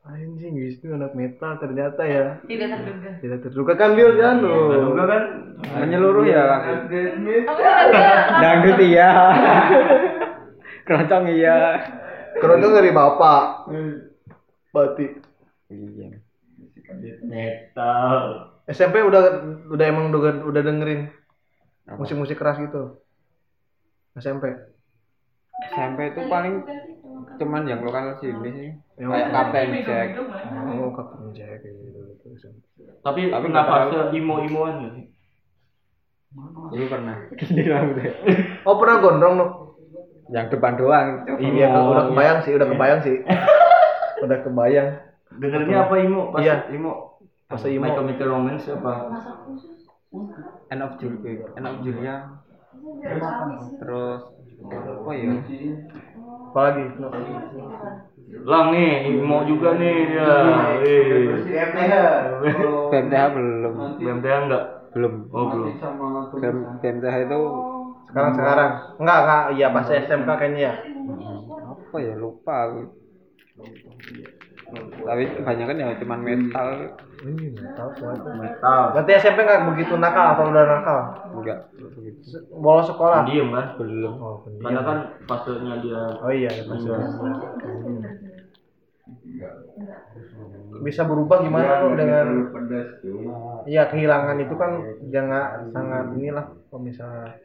[0.04, 2.36] Anjing, Wisnu anak metal ternyata ya.
[2.44, 3.10] Tidak terduga.
[3.24, 4.52] Tidak terduga kan Bill kan lu.
[4.92, 5.22] Juga kan
[5.80, 6.44] Menyeluruh ya.
[6.60, 7.48] Aku tidak
[8.36, 9.08] Dangdut iya.
[10.86, 11.56] Keroncong iya.
[12.36, 13.72] Keroncong dari bapak.
[14.76, 15.06] Berarti
[15.72, 16.20] Iya.
[17.24, 18.52] metal.
[18.68, 19.40] SMP udah
[19.72, 21.08] udah emang udah, udah dengerin
[21.96, 23.00] musik-musik keras gitu.
[24.20, 24.52] SMP.
[25.72, 26.60] SMP itu paling
[27.34, 28.70] cuman yang lokal sini sih.
[28.96, 30.08] Yang Kayak Kapten Jack.
[30.70, 31.82] Oh, Captain Jack gitu.
[32.22, 32.48] gitu.
[33.02, 35.04] Tapi Tapi nggak fase imo-imoan nggak sih?
[36.74, 37.16] Dulu pernah.
[38.66, 39.46] Oh, pernah gondrong lu?
[40.32, 41.08] Yang depan doang.
[41.36, 43.16] Iya, Oh, udah kebayang sih, udah kebayang sih.
[44.24, 44.88] udah kebayang.
[45.34, 46.32] Dengernya apa imo?
[46.32, 46.54] Pas Iya.
[46.72, 47.20] imo.
[47.44, 47.82] Pas imo.
[47.84, 48.92] Michael Michael Romance apa?
[50.70, 51.44] End of Julia.
[51.58, 52.16] End of Julia.
[53.78, 54.22] Terus
[54.64, 55.34] apa ya?
[56.54, 56.86] Apalagi?
[58.46, 60.30] Lang nih, imo juga nih dia.
[60.86, 61.26] Eh.
[62.94, 63.74] BMTH belum.
[63.98, 64.64] BMTH enggak?
[64.94, 65.14] Belum.
[65.34, 65.72] Oh, belum.
[66.38, 67.40] BM- BMTH itu
[68.06, 68.70] Sekarang sekarang.
[69.02, 69.42] Enggak, enggak.
[69.58, 70.74] Iya pas SMK kayaknya ya.
[71.74, 72.80] apa ya lupa aku.
[75.04, 76.68] Tapi kebanyakan ya cuman metal.
[78.40, 78.80] Metal.
[78.96, 80.98] Berarti SMP enggak begitu nakal atau udah nakal?
[81.36, 82.40] Enggak begitu.
[82.50, 83.28] Bolos sekolah.
[83.28, 83.66] Diem kan?
[83.76, 84.14] Belum.
[84.18, 84.98] Oh, Karena kan
[85.28, 86.88] fasenya dia Oh iya, ya, pasti.
[89.24, 89.50] Iya.
[90.80, 93.20] Bisa berubah gimana kok dengan pedas tuh.
[93.68, 94.70] Iya kehilangan itu kan
[95.12, 97.36] jangan sangat inilah kalau misalnya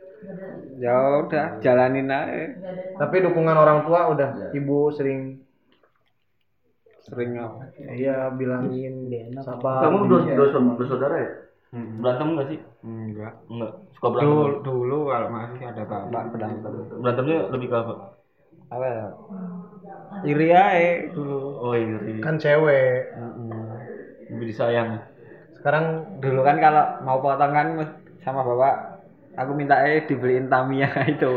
[0.80, 5.40] ya udah jalanin aja Nggak Tapi dukungan orang tua udah ibu sering
[7.10, 7.64] sering apa
[7.98, 8.94] iya bilangin
[9.42, 9.82] sabar.
[9.90, 10.36] Kamu dua, Iya.
[10.38, 11.30] dua, bersaudara ya?
[11.70, 12.02] Hmm.
[12.02, 12.60] Berantem nggak sih?
[12.82, 13.72] enggak Enggak.
[13.98, 14.30] Suka berantem.
[14.30, 17.94] dulu dulu kalau masih ada bapak berantem Berantemnya lebih ke apa?
[18.70, 19.06] apa ya
[20.22, 22.22] iri aja dulu Oh iri.
[22.22, 23.14] kan cewek.
[23.18, 23.66] Mm-mm.
[24.30, 24.90] Lebih disayang.
[25.60, 25.86] Sekarang
[26.24, 27.68] dulu kan kalau mau potong kan
[28.24, 28.76] sama bapak
[29.40, 31.30] aku minta eh dibeliin Tamiya itu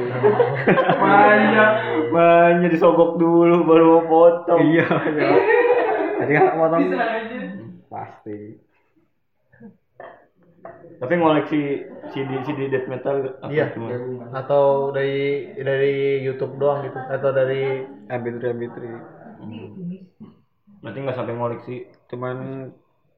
[1.02, 1.70] Banyak,
[2.10, 4.60] banyak disogok dulu baru mau potong.
[4.66, 5.30] iya iya.
[6.22, 7.38] Jadi kalau potong Bisa aja.
[7.88, 8.40] pasti
[10.94, 11.60] Tapi ngoleksi
[12.08, 13.74] CD CD death metal apa Iya.
[13.74, 13.90] cuma?
[14.32, 15.18] atau dari
[15.56, 18.78] dari YouTube doang gitu atau dari MP3 MP3
[20.78, 21.74] Berarti nggak sampai ngoleksi
[22.06, 22.36] cuman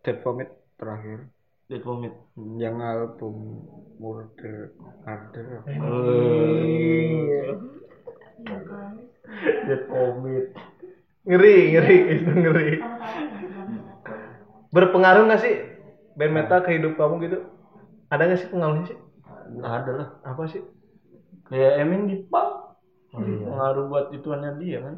[0.01, 1.29] Dead Vomit terakhir
[1.67, 2.13] Dead Vomit.
[2.57, 3.65] yang album
[3.97, 5.65] Murder Harder
[9.65, 10.47] Dead Vomit.
[11.25, 12.69] Ngeri ngeri itu ngeri.
[14.75, 15.55] Berpengaruh nggak sih
[16.15, 17.39] band metal ke hidup kamu gitu?
[18.11, 18.99] Ada nggak sih pengaruhnya sih?
[19.61, 20.09] Ada lah.
[20.25, 20.63] Apa sih?
[21.49, 22.77] Kayak Emin di punk.
[23.15, 24.95] Pengaruh buat ituannya dia kan.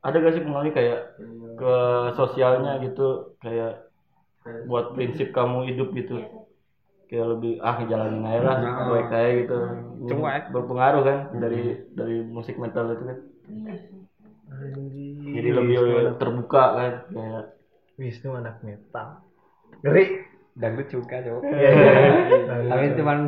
[0.00, 1.00] Ada gak sih pengaruhnya kayak
[1.60, 1.74] ke
[2.16, 3.84] sosialnya gitu kayak
[4.64, 6.24] buat prinsip kamu hidup gitu
[7.12, 8.72] kayak lebih ah jalanin aja lah Nah.
[8.88, 9.58] cuek kayak gitu
[10.08, 10.42] Cuek.
[10.48, 13.18] berpengaruh kan dari dari musik metal itu kan
[15.30, 15.76] jadi lebih
[16.16, 17.44] terbuka kan kayak
[17.96, 19.22] Wisnu anak metal.
[19.80, 20.26] Ngeri.
[20.52, 21.72] dangdut juga cok Iya.
[22.66, 23.18] tapi cuman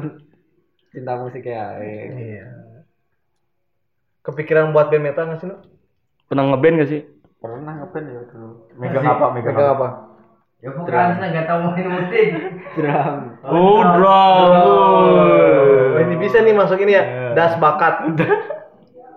[0.91, 1.79] cinta musik ya.
[1.79, 2.45] Iya.
[4.21, 5.57] Kepikiran buat band metal nggak sih lu?
[6.25, 7.03] pernah ngeband gak sih
[7.37, 9.89] pernah ngeband ya dulu megang apa megang Megang apa apa?
[10.59, 12.27] Ya vokalisnya nggak tahu main musik.
[12.73, 14.51] drum oh drum
[15.93, 17.05] Oh, ini bisa nih masuk ini ya.
[17.35, 17.95] Das bakat.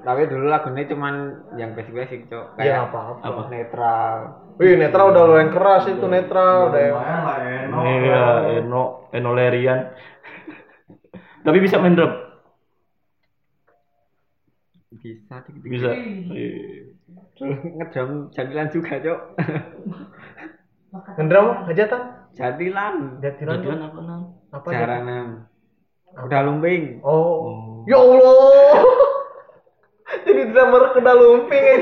[0.06, 1.16] tapi dulu lagunya cuman
[1.54, 3.26] yang basic basic cok Ya kayak apa-apa.
[3.26, 4.14] apa netral
[4.56, 6.80] Wih, netral udah lumayan keras itu netral udah.
[6.88, 7.80] Lumayan lah Eno.
[7.84, 8.24] iya
[8.56, 9.80] Eno Eno Lerian
[11.46, 12.14] tapi bisa main drum
[14.96, 16.94] bisa dikit bisa Iya.
[17.76, 19.20] ngedrum jadilan juga cok
[21.16, 22.02] Ngendram hajatan?
[22.32, 24.68] jadilan Jatilan tuh Jadian apa nam apa?
[24.70, 25.28] Jaranan
[26.16, 27.84] udah lumbing Oh.
[27.84, 29.04] Ya Allah.
[30.46, 31.82] Jadi drummer kena lumping aja.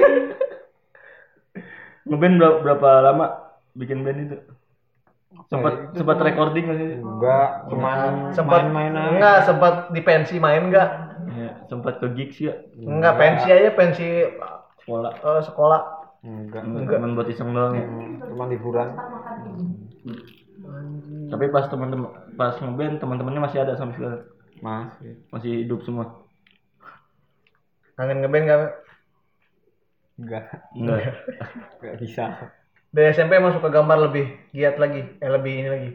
[2.03, 3.25] ngeband berapa, berapa lama
[3.75, 4.37] bikin band itu?
[5.51, 6.89] Sempat sempat recording gak sih?
[6.95, 10.89] Enggak cuman Sempat main-main aja enggak sempat di pensi main enggak?
[11.27, 14.07] ya, sempat ke gigs ya Enggak pensi aja pensi
[14.79, 15.11] sekolah.
[15.11, 15.81] eh, sekolah.
[16.23, 16.63] enggak.
[16.63, 17.85] Enggak cuma buat iseng doang ya.
[18.23, 18.87] cuman liburan
[21.27, 22.07] tapi pas teman-teman
[22.39, 24.23] pas ngeband teman-temannya masih ada sampai sekarang?
[24.63, 25.19] Masih.
[25.35, 26.22] Masih hidup semua
[27.93, 28.61] Kangen ngeband enggak?
[30.13, 30.43] enggak
[30.77, 31.13] enggak
[31.81, 32.25] enggak bisa.
[32.93, 35.89] Dari SMP emang suka gambar lebih giat lagi, eh lebih ini lagi.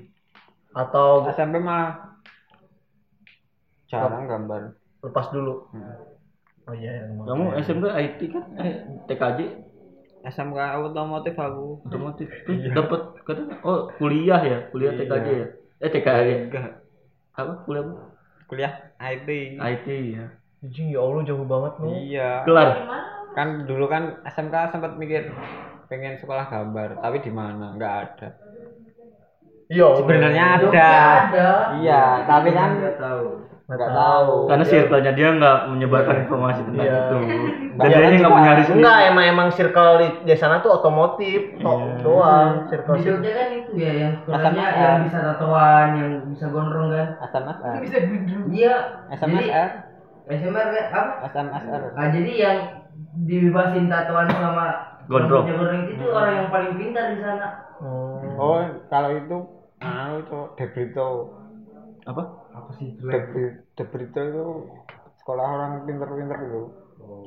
[0.74, 2.18] Atau SMP malah
[3.86, 4.74] jarang gambar.
[5.00, 5.70] Lepas dulu.
[5.70, 5.94] Hmm.
[6.68, 7.24] Oh iya, emang.
[7.24, 8.44] kamu SMK IT kan?
[8.60, 8.72] Eh
[9.06, 9.38] TKJ
[10.26, 11.80] SMK otomotif aku.
[11.86, 12.28] Otomotif.
[12.44, 14.58] Terus dapat katanya oh kuliah ya?
[14.68, 15.00] Kuliah Iya.
[15.00, 15.46] TKJ ya?
[15.78, 16.82] Eh TKJ enggak.
[17.32, 17.94] Apa kuliah apa?
[18.48, 19.86] kuliah IT IT
[20.18, 20.26] ya
[20.58, 21.86] Anjing, ya Allah jauh banget lu.
[21.92, 22.68] iya kelar
[23.30, 25.30] kan dulu kan SMK sempat mikir
[25.86, 28.28] pengen sekolah gambar tapi di mana nggak ada
[29.68, 29.84] Iya.
[29.94, 30.68] Sebenarnya ada
[31.28, 31.50] ada.
[31.78, 33.26] iya tapi kan Nggak tahu.
[33.68, 36.96] nggak tahu karena circle-nya dia nggak menyebarkan informasi tentang Iya.
[36.98, 38.32] itu Iya dan dia kan nggak juga.
[38.32, 42.96] mau nyari sendiri Enggak, emang emang circle di, di sana tuh otomotif, to doang, circle
[42.96, 43.04] Di.
[43.04, 44.80] Jogja kan itu ya yang sekolahnya SMS.
[44.80, 47.06] yang bisa tatoan, yang bisa gondrong kan.
[47.22, 48.44] SMSR Bisa gudrung.
[48.50, 48.74] Iya.
[49.12, 49.87] SMSR Jadi,
[50.28, 51.12] SMR kan apa?
[51.28, 52.58] SMSR Nah, jadi yang
[53.28, 54.66] dibebasin tatoan sama
[55.08, 55.44] Gondrong.
[55.48, 57.48] gondrong itu tuh orang yang paling pintar di sana.
[57.78, 58.34] Hmm.
[58.36, 58.58] oh
[58.90, 59.36] kalau itu
[59.78, 61.06] anu itu Debrito
[62.10, 63.04] apa Apa sih itu?
[63.06, 64.44] Debri- Debrito itu
[65.22, 66.62] sekolah orang pinter-pinter itu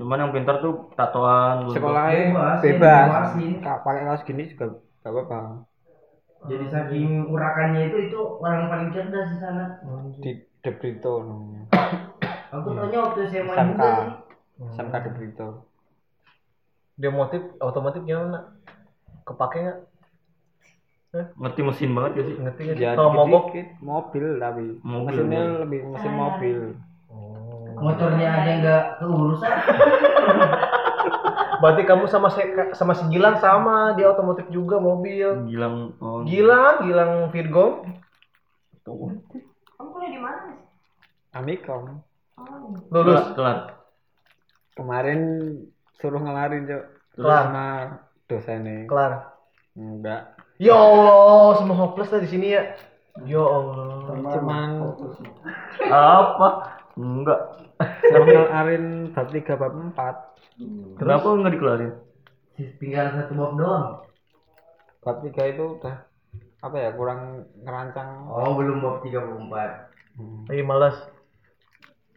[0.02, 1.76] cuman yang pintar tuh tatoan gitu.
[1.78, 3.52] sekolahnya Bebas, bebas, dibebasin.
[3.64, 4.66] Ka- pakai kaos gini juga
[5.02, 5.40] gak apa-apa
[6.50, 9.64] Jadi saking urakannya itu itu orang paling cerdas di sana.
[10.22, 11.64] di Debrito namanya
[12.52, 14.12] Aku taunya waktu SMA SMK juga sih.
[14.76, 15.48] SMK Debrito
[17.00, 18.52] Dia motif otomotif gimana?
[19.24, 19.80] Kepake nggak?
[21.12, 22.84] ngerti mesin banget gak sih Ngerti nggak sih?
[22.88, 23.52] ya Kalau mogok
[23.84, 25.60] mobil tapi Mobil, mesinnya ya.
[25.68, 26.58] lebih mesin mobil
[27.82, 29.52] Motornya ada yang nggak keurusan.
[31.62, 35.50] Berarti kamu sama se- sama si Gilang sama, dia otomotif juga mobil.
[35.50, 37.86] Gilang oh, Gilang, Gilang Virgo.
[38.86, 40.38] Kamu kuliah di mana?
[40.46, 40.62] Mas?
[41.34, 42.06] Amikom.
[42.92, 43.34] Lulus.
[43.36, 43.58] kelar
[44.72, 45.22] Kemarin
[46.00, 46.84] suruh ngelarin, Cok.
[47.20, 47.44] Kelar.
[47.44, 47.68] Sama
[48.26, 48.88] dosennya.
[48.88, 49.12] Kelar.
[49.76, 50.40] Enggak.
[50.58, 52.64] Ya Allah, semua hopeless lah di sini ya.
[53.28, 54.08] Ya Allah.
[54.16, 54.70] Cuman
[55.92, 56.50] apa
[56.96, 57.42] enggak
[57.82, 61.00] suruh ngelarin bab 3 bab 4.
[61.02, 61.94] kenapa enggak dikelarin
[62.78, 63.86] Tinggal satu bab doang.
[65.02, 65.98] Bab 3 itu udah
[66.62, 69.36] apa ya kurang ngerancang Oh, belum bab 3 bab
[70.16, 70.48] 4.
[70.48, 70.96] Lagi malas.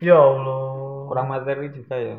[0.02, 1.06] Ya Allah.
[1.10, 2.16] kurang materi juga ya.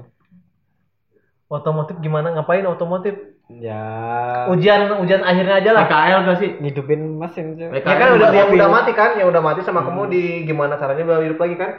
[1.52, 2.32] Otomotif gimana?
[2.36, 3.36] Ngapain otomotif?
[3.50, 4.50] ya.
[4.50, 5.86] Ujian ujian akhirnya aja lah.
[5.86, 6.50] PKL gak sih?
[6.58, 9.86] Ngidupin mesin cuy PKL Ya kan udah yang udah mati kan, yang udah mati sama
[9.86, 11.72] kamu di gimana caranya biar hidup lagi kan?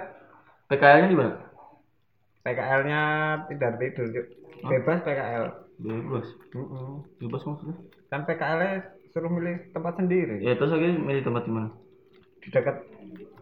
[0.66, 1.34] PKL nya di mana
[2.42, 3.00] PKL nya
[3.50, 4.06] tidak tidur
[4.66, 5.44] bebas PKL
[5.76, 6.26] bebas?
[6.54, 7.06] Mm-mm.
[7.22, 7.76] bebas maksudnya?
[8.10, 8.72] Kan PKL nya
[9.14, 10.42] suruh milih tempat sendiri.
[10.42, 11.70] Ya terus akhirnya milih tempat di mana?
[12.42, 12.76] Di dekat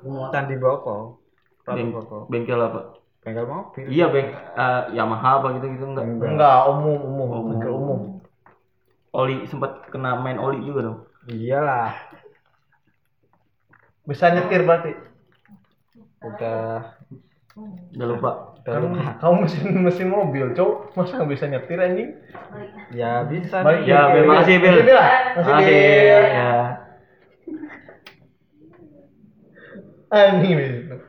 [0.05, 1.24] Candi Boko
[1.65, 2.81] Beng- Boko bengkel apa
[3.25, 7.73] bengkel mobil iya beng eh, Yamaha apa gitu gitu enggak Enggak, umum, umum, Oh, bengkel
[7.73, 8.01] umum.
[9.15, 10.99] oli sempat kena main oli juga dong
[11.31, 11.95] iyalah
[14.05, 14.93] Bisa nyetir berarti.
[16.21, 16.93] udah
[17.97, 19.01] udah lupa udah lupa.
[19.21, 20.93] kamu mesin mesin mobil, cowok.
[20.97, 22.11] Masa nggak bisa nyetir anjing?
[22.93, 23.81] ya bisa Balik.
[23.85, 23.89] nih.
[23.89, 24.77] ya Bil, makasih Bil
[25.41, 26.25] makasih Bil.
[26.37, 26.53] ya
[30.13, 31.04] Anjing.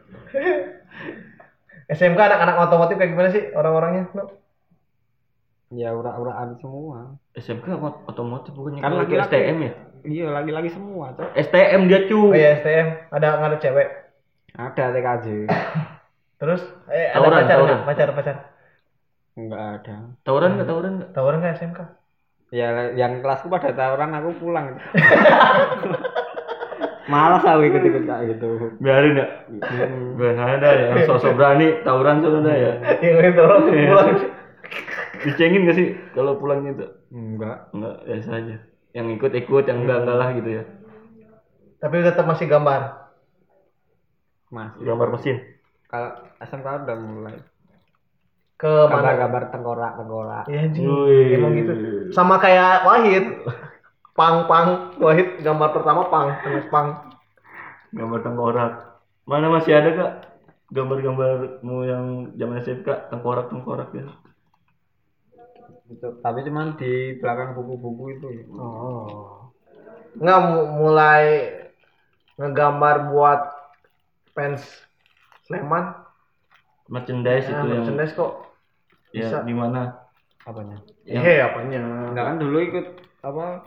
[1.88, 4.10] SMK anak-anak otomotif kayak gimana sih orang-orangnya?
[4.12, 4.24] No?
[5.68, 9.28] ya ura-uraan semua SMK ot- otomotif bukannya Kan laki-laki.
[9.28, 9.72] STM ya
[10.04, 13.88] iya lagi-lagi semua cok STM dia cu Oh iya STM, ada nggak ada cewek.
[14.54, 15.26] ada TKJ
[16.40, 17.80] Terus eh, ada Tawuran, pacar nggak?
[17.84, 18.36] Pacar pacar.
[19.36, 21.80] enggak ada tawuran nggak tawuran nggak Tawuran nggak SMK?
[22.50, 24.66] ya yang kelasku pada tawuran aku pulang
[27.06, 29.28] malas aku ikut-ikut kayak gitu biarin ya
[30.16, 34.10] biarin ada ya sosok berani tawuran sudah ada ya Yang lain tawuran pulang.
[35.22, 38.56] dicengin gak sih kalau pulang gitu enggak enggak biasa aja
[38.92, 40.64] yang ikut ikut yang enggak enggak lah gitu ya
[41.76, 42.82] Tapi tetap masih gambar.
[44.48, 45.38] masih gambar mesin
[45.86, 47.36] kalau SMK udah mulai
[48.56, 49.14] Ke mana?
[49.14, 50.86] gambar-gambar tengkorak tengkorak Iya anjing.
[50.88, 51.36] Wih.
[51.36, 51.74] Emang gitu.
[52.10, 53.26] Sama kayak Wahid.
[54.16, 57.12] Pang pang Wahid gambar pertama pang, terus pang.
[57.92, 58.74] gambar tengkorak
[59.24, 60.12] mana masih ada kak
[60.68, 64.04] gambar-gambarmu yang zaman SMK tengkorak tengkorak ya
[65.88, 69.48] itu tapi cuman di belakang buku-buku itu Oh.
[70.14, 71.24] Nggak mu- mulai
[72.36, 73.42] ngegambar buat
[74.32, 74.60] fans
[75.44, 75.96] Sleman.
[76.86, 78.32] merchandise Ya, itu yang merchandise kok.
[79.10, 79.38] ya bisa.
[79.42, 80.04] di mana
[80.42, 81.80] apanya Yang- Eh, apanya?
[82.12, 82.86] enggak kan dulu ikut
[83.22, 83.64] apa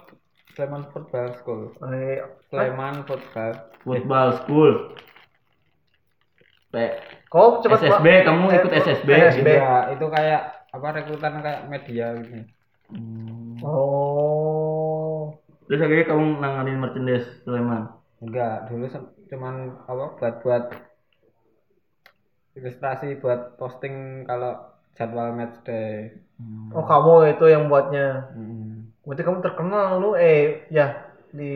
[0.59, 2.19] Sleman Football School Eh,
[2.51, 4.73] Sleman Football football school
[6.69, 6.75] P
[7.29, 9.09] Kok cepet SSB, kamu Eh, ikut SSB?
[9.09, 9.49] SSB.
[9.55, 12.43] Iya, itu kayak apa rekrutan kayak media gitu
[13.61, 15.31] Oh.
[15.65, 17.87] terus akhirnya kamu nanganin merchandise Sleman
[18.19, 20.65] enggak dulu se- cuman apa buat buat
[22.55, 24.57] ilustrasi buat posting kalau
[24.93, 26.19] jadwal match day
[26.71, 28.31] Oh, kamu itu yang buatnya.
[28.31, 28.95] Hmm.
[29.09, 31.53] Berarti kamu terkenal lu eh ya di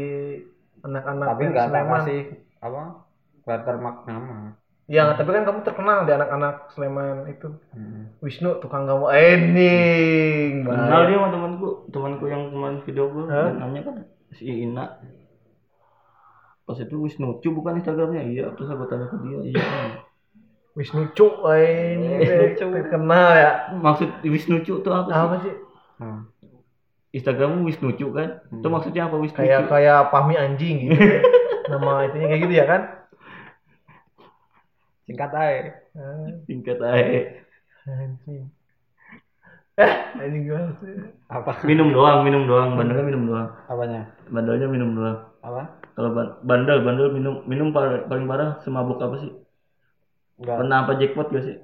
[0.81, 2.01] anak-anak tapi Sleman.
[2.01, 2.23] kasih
[2.65, 2.83] apa
[3.45, 4.57] watermark nama
[4.91, 7.49] Ya, tapi kan kamu terkenal di anak-anak Sleman itu.
[7.73, 8.13] Hmm.
[8.19, 9.15] Wisnu tukang gambar.
[9.15, 10.53] Eh, ning.
[10.67, 13.53] kenal dia sama temanku temanku yang kemarin video Hah?
[13.53, 13.95] dia nanya kan
[14.33, 14.85] si Ina
[16.63, 19.65] pas itu Wisnucu bukan Instagramnya iya terus aku tanya ke dia iya.
[20.79, 22.09] Wisnu Cuk, eh, ini
[22.57, 23.53] Wisnu terkenal ya.
[23.77, 25.55] maksud Wisnucu itu apa sih Apa sih?
[26.01, 26.21] Hmm.
[27.13, 28.41] Instagrammu Wisnucu kan?
[28.49, 29.17] Itu maksudnya apa?
[29.21, 30.97] Wisnucu Kayak kayak pahmi anjing gitu.
[31.73, 32.83] Nama itunya kayak gitu ya kan?
[35.03, 37.21] singkat aja Ah, tingkat aja
[37.85, 38.49] Anjing.
[39.75, 40.95] Eh, anjing gimana sih?
[41.27, 41.51] apa?
[41.67, 42.79] Minum doang minum doang.
[42.79, 43.49] Bandelnya minum doang.
[43.67, 44.09] Apanya?
[44.31, 45.19] Bandelnya minum doang.
[45.43, 45.63] Apa?
[45.99, 49.33] Kalau ban- bandel bandel minum minum paling, parah semabuk apa sih?
[50.39, 50.57] Enggak.
[50.63, 51.57] Pernah apa jackpot gak sih?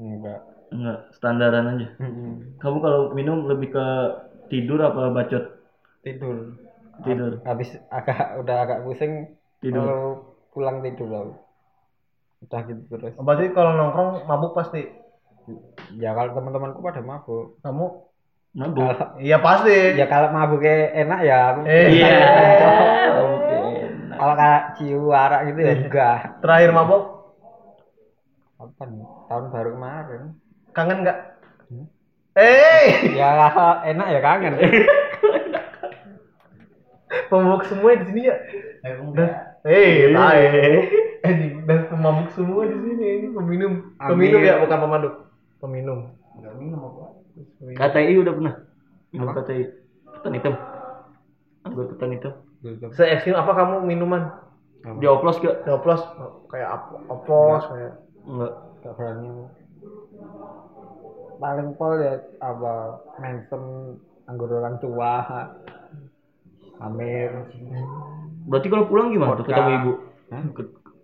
[0.00, 0.40] Enggak.
[0.72, 1.88] Enggak standaran aja.
[2.00, 2.56] Hmm.
[2.56, 3.86] kamu kalau minum lebih ke
[4.52, 5.44] tidur apa bacot?
[6.04, 6.52] Tidur.
[7.00, 7.40] Tidur.
[7.48, 9.32] Habis agak udah agak pusing
[9.64, 9.80] Tidur.
[9.80, 10.02] kalau
[10.52, 11.32] pulang tidur aku.
[12.44, 13.16] Udah gitu terus.
[13.16, 14.84] Berarti kalau nongkrong mabuk pasti.
[15.96, 17.56] ya kalau teman-temanku pada mabuk.
[17.64, 17.86] Kamu?
[18.52, 18.92] mabuk.
[19.16, 19.96] Iya pasti.
[19.96, 21.86] ya kalau mabuknya enak ya aku Eh.
[21.96, 22.16] iya.
[23.24, 23.56] Oke.
[24.12, 26.18] kalau kayak ciu arak gitu ya enggak.
[26.44, 27.02] Terakhir mabuk?
[28.60, 30.22] Apa nih tahun baru kemarin.
[30.76, 31.18] Kangen nggak?
[32.32, 33.28] Eh, ya
[33.84, 34.54] enak ya kangen.
[37.28, 38.36] Pemabuk semua di sini ya.
[38.88, 39.60] Eh, enggak.
[39.68, 40.80] Eh, tahu.
[41.22, 43.06] anjing dan pemabuk semua di sini.
[43.20, 43.94] Ini peminum.
[44.00, 45.14] Peminum ya bukan pemaduk
[45.60, 46.16] peminum.
[46.40, 47.04] Enggak minum apa?
[47.76, 48.54] KTI udah pernah?
[49.12, 49.64] Minum KTI
[50.18, 50.54] ketan hitam.
[51.68, 52.32] Anggota ketan hitam.
[52.96, 54.32] Se ekstrim apa kamu minuman?
[55.02, 56.00] Dioplos gak Dioplos.
[56.48, 57.92] Kayak oplos kayak
[58.24, 58.52] enggak.
[58.82, 59.28] Gak berani.
[61.42, 63.98] Paling pol ya apa mention
[64.30, 65.26] anggur orang tua.
[66.82, 67.30] Amir.
[68.42, 69.54] berarti kalau pulang gimana tuh Vodka.
[69.54, 69.92] ketemu ibu
[70.34, 70.42] Hah?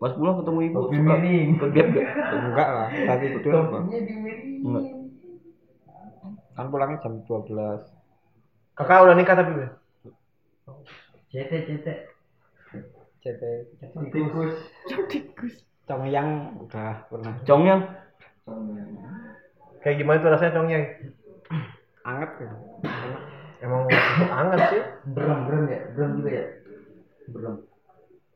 [0.02, 1.50] Pas pulang ketemu ibu Kopi suka miring.
[1.54, 3.78] ke gap gak Enggak lah, tadi itu apa?
[4.66, 4.84] Enggak
[6.58, 7.54] Kan pulangnya jam 12.
[8.74, 9.66] kakak udah nikah tapi Be?
[11.30, 11.86] CT CT.
[13.22, 13.42] CT
[14.10, 14.54] Tikus.
[15.86, 17.86] Cong yang udah pernah Congyang
[19.82, 20.78] kayak gimana tuh rasanya congnya
[22.04, 22.50] anget ya.
[23.58, 23.90] Emang
[24.30, 26.46] anget sih Berem berem ya, berem juga ya.
[27.30, 27.54] Berem.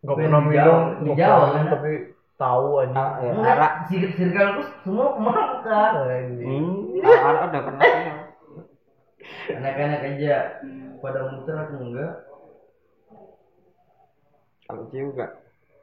[0.03, 1.67] Di pernah minum di Jawa, pernah, kan?
[1.79, 1.93] tapi
[2.35, 5.93] tahu aja Ah, ya, Enggak, arak, sirkel sirkelku semua mabuk kan.
[6.11, 6.67] Anjing.
[6.99, 7.07] hmm.
[7.07, 7.85] arak udah pernah.
[9.47, 10.37] Anak-anak aja
[10.99, 12.13] pada muter aku enggak.
[14.67, 15.31] Kalau ciu enggak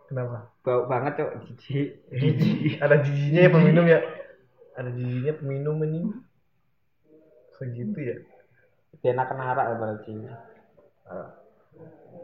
[0.09, 2.01] kenapa bau banget cok jijik.
[2.09, 3.99] jijik ada jijinya ya peminum ya
[4.79, 6.07] ada jijinya peminum ini.
[7.59, 8.15] Segitu ya?
[9.03, 10.23] Dia enak kena arak ya pada ciu.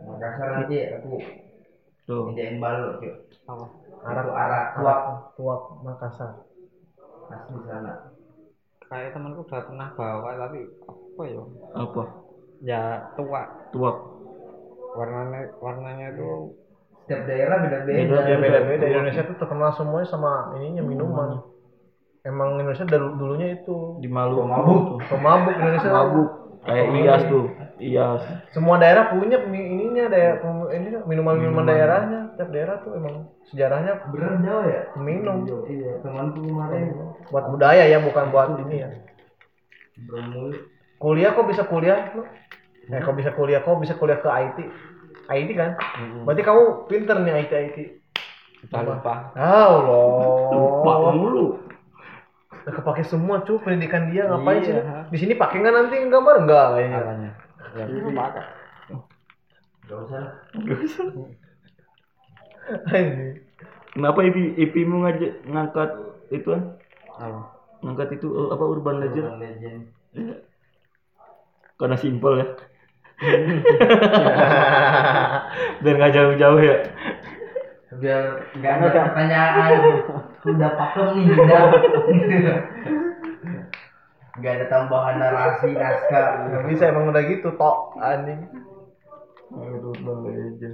[0.07, 1.19] Makassar nanti aku.
[2.07, 2.31] Tuh.
[2.31, 3.11] Ngejain balok cuy.
[3.51, 3.65] Apa?
[4.07, 4.65] Arak arak.
[4.79, 4.99] Tuak.
[5.35, 6.31] Tuak Makassar.
[7.27, 8.15] Asli sana.
[8.85, 11.43] Kayak temanku udah pernah bawa tapi apa ya?
[11.75, 12.03] apa?
[12.63, 12.81] Ya
[13.19, 13.41] tua.
[13.75, 13.97] tuak.
[14.95, 16.55] Warnanya warnanya itu
[17.03, 18.17] Setiap daerah beda-beda.
[18.23, 18.85] ya beda beda.
[18.87, 21.43] Indonesia tuh terkenal semuanya sama ininya minuman
[22.25, 24.43] emang Indonesia dari dulunya itu di Maluku.
[24.43, 24.77] Pemabuk.
[25.07, 25.89] pemabuk Indonesia.
[25.93, 26.29] Mabuk
[26.65, 27.45] kayak Iyas tuh.
[27.77, 30.41] Iyas semua daerah punya ininya daerah
[30.73, 31.63] ini minuman minuman.
[31.69, 32.19] daerahnya.
[32.35, 34.81] Tiap daerah tuh emang sejarahnya Bener jauh ya?
[34.97, 35.45] minum.
[35.69, 36.91] Iya, temanku kemarin.
[37.29, 38.89] Buat budaya ya bukan buat ini ya.
[40.99, 42.25] Kuliah kok bisa kuliah lu?
[42.85, 43.61] eh kok bisa kuliah?
[43.63, 44.57] Kok bisa kuliah ke IT
[45.25, 45.77] IT kan?
[46.25, 47.77] Berarti kamu pinter nih IT IT
[48.65, 49.15] udah lupa.
[50.57, 51.45] lupa Allah mulu
[52.65, 55.05] udah kepake semua cuy pendidikan dia ngapain sih Iya.
[55.05, 57.31] di sini pakai nggak nanti gambar enggak kayaknya Apanya?
[57.75, 58.45] Ya lupa kak.
[59.85, 60.33] Gak usah lah.
[62.89, 63.37] Anjing.
[63.93, 65.89] kenapa IP IP mu ngajak ngangkat
[66.29, 66.61] itu kan
[67.13, 67.39] Apa?
[67.79, 69.81] ngangkat itu eh, apa urban legend Urban Legend.
[71.77, 72.47] karena simpel ya
[75.79, 76.75] biar nggak jauh-jauh ya
[78.01, 78.21] Biar
[78.59, 79.71] nggak ada pertanyaan.
[80.45, 81.61] Udah pakem nih, udah.
[84.35, 86.51] Gak ada tambahan narasi naskah.
[86.51, 88.43] nggak bisa emang udah gitu tok anjing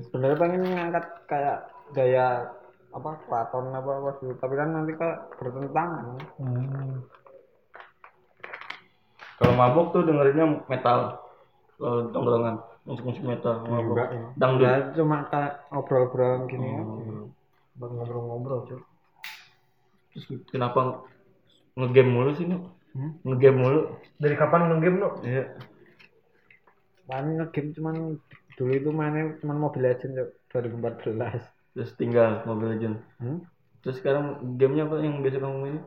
[0.10, 2.50] Sebenarnya pengen ngangkat kayak gaya
[2.90, 4.34] apa Platon apa apa gitu.
[4.42, 6.18] Tapi kan nanti kayak bertentangan.
[9.42, 11.18] kalau mabuk tuh dengerinnya metal
[11.82, 14.26] kalau tongkrongan musik-musik metal Enggak ya.
[14.36, 17.14] dangdut Ya cuma kayak ngobrol-ngobrol gini aja.
[17.74, 18.82] Bang ngobrol-ngobrol cuy
[20.12, 21.08] terus kenapa
[21.74, 22.60] ngegame mulu sih nu
[22.92, 23.16] Hmm?
[23.24, 23.80] ngegame mulu
[24.18, 25.56] dari kapan ngegame no iya
[27.06, 27.96] Paling ngegame cuman
[28.54, 30.20] dulu itu mainnya cuman Mobile Legends
[30.52, 31.40] Cok, 2014.
[31.72, 33.40] terus tinggal Mobile Legend Hmm?
[33.80, 34.26] terus sekarang
[34.58, 35.84] gamenya apa yang biasa kamu mainin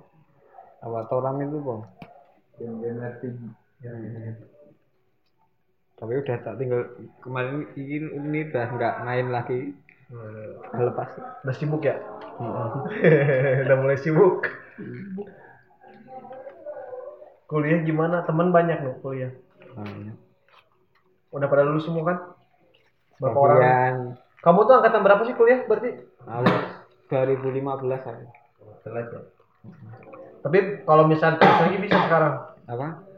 [0.80, 1.80] Apa Toram itu, Bang?
[2.56, 3.40] Game-game RPG.
[6.04, 6.84] Tapi udah tak tinggal
[7.24, 9.72] kemarin ini, ini udah nggak main lagi.
[10.12, 11.08] Udah lepas.
[11.16, 11.96] udah sibuk ya?
[13.64, 14.44] Udah mulai sibuk.
[17.48, 18.20] Kuliah gimana?
[18.28, 19.32] Teman banyak no kuliah.
[19.80, 20.12] Nah,
[21.32, 22.18] udah pada lulus semua kan?
[23.16, 23.56] Berapa orang?
[23.56, 23.94] Kemudian
[24.44, 25.90] kamu tuh angkatan berapa sih kuliah berarti?
[26.28, 26.52] Awal
[27.08, 27.64] 2015
[27.96, 28.24] aku.
[28.84, 29.20] Telat ya.
[30.44, 32.52] tapi kalau misalnya terus lagi bisa sekarang?
[32.68, 33.13] Apa?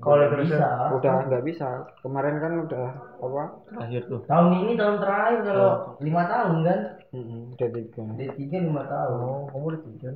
[0.00, 0.68] Kalau terus bisa.
[0.92, 1.68] Udah nggak bisa.
[2.00, 2.86] Kemarin kan udah
[3.20, 3.42] apa?
[3.68, 6.80] terakhir tuh Tahun ini tahun terakhir kalau lima tahun kan?
[7.52, 8.02] Udah tiga.
[8.16, 9.16] D tiga lima tahun.
[9.18, 10.08] oh kamu udah tiga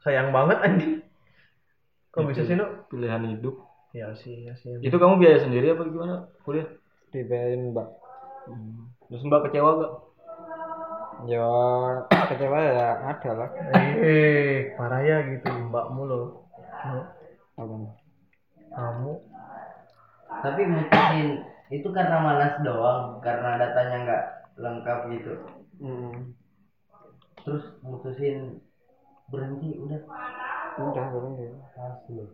[0.00, 0.94] sayang banget anjing
[2.12, 3.56] kok bisa sih no pilihan hidup
[3.90, 6.68] ya sih ya sih itu kamu biaya sendiri apa gimana kuliah
[7.08, 7.88] Dibayarin mbak.
[9.08, 9.92] terus mbak kecewa gak
[11.24, 11.40] Ya
[12.28, 13.48] kecewa ya ada lah.
[13.96, 16.44] eh parah ya gitu mbakmu loh
[17.56, 18.03] Apa?
[18.74, 19.12] Kamu
[20.44, 21.28] Tapi mutusin
[21.72, 24.24] itu karena malas doang, karena datanya nggak
[24.60, 25.32] lengkap gitu.
[25.80, 26.36] Mm-mm.
[27.44, 28.60] Terus mutusin
[29.32, 30.00] berhenti udah
[30.74, 31.06] Udah
[31.38, 31.52] ya.
[31.86, 32.24] asli.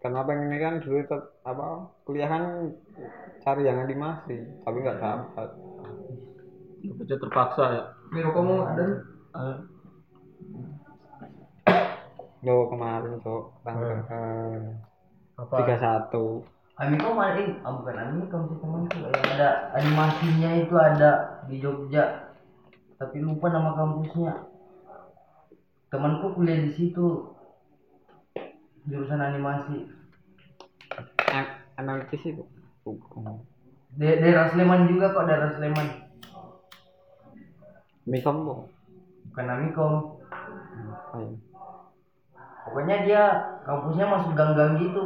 [0.00, 2.72] Karena pengen ini kan dulu tet- apa kuliah kan
[3.44, 5.48] cari yang animasi tapi nggak dapat.
[6.80, 7.84] Kerja terpaksa ya.
[8.14, 8.98] Ini rokokmu ada nih?
[12.40, 14.00] Lo kemarin tuh tanggal
[15.36, 15.54] Apa?
[15.60, 16.40] tiga satu.
[16.80, 22.32] Amikom ada, eh, ah, bukan Amikom sih temanku yang ada animasinya itu ada di Jogja.
[22.96, 24.48] Tapi lupa nama kampusnya.
[25.92, 27.36] Temanku kuliah di situ.
[28.88, 29.92] Jurusan animasi.
[31.76, 32.44] Analitis itu.
[34.00, 35.88] Daerah Sleman juga kok, daerah Sleman.
[38.08, 38.60] Mikom tuh.
[39.28, 39.92] Bukan Amikom.
[41.12, 41.49] Ayo.
[42.66, 43.22] Pokoknya dia
[43.64, 45.02] kampusnya masuk gang-gang gitu.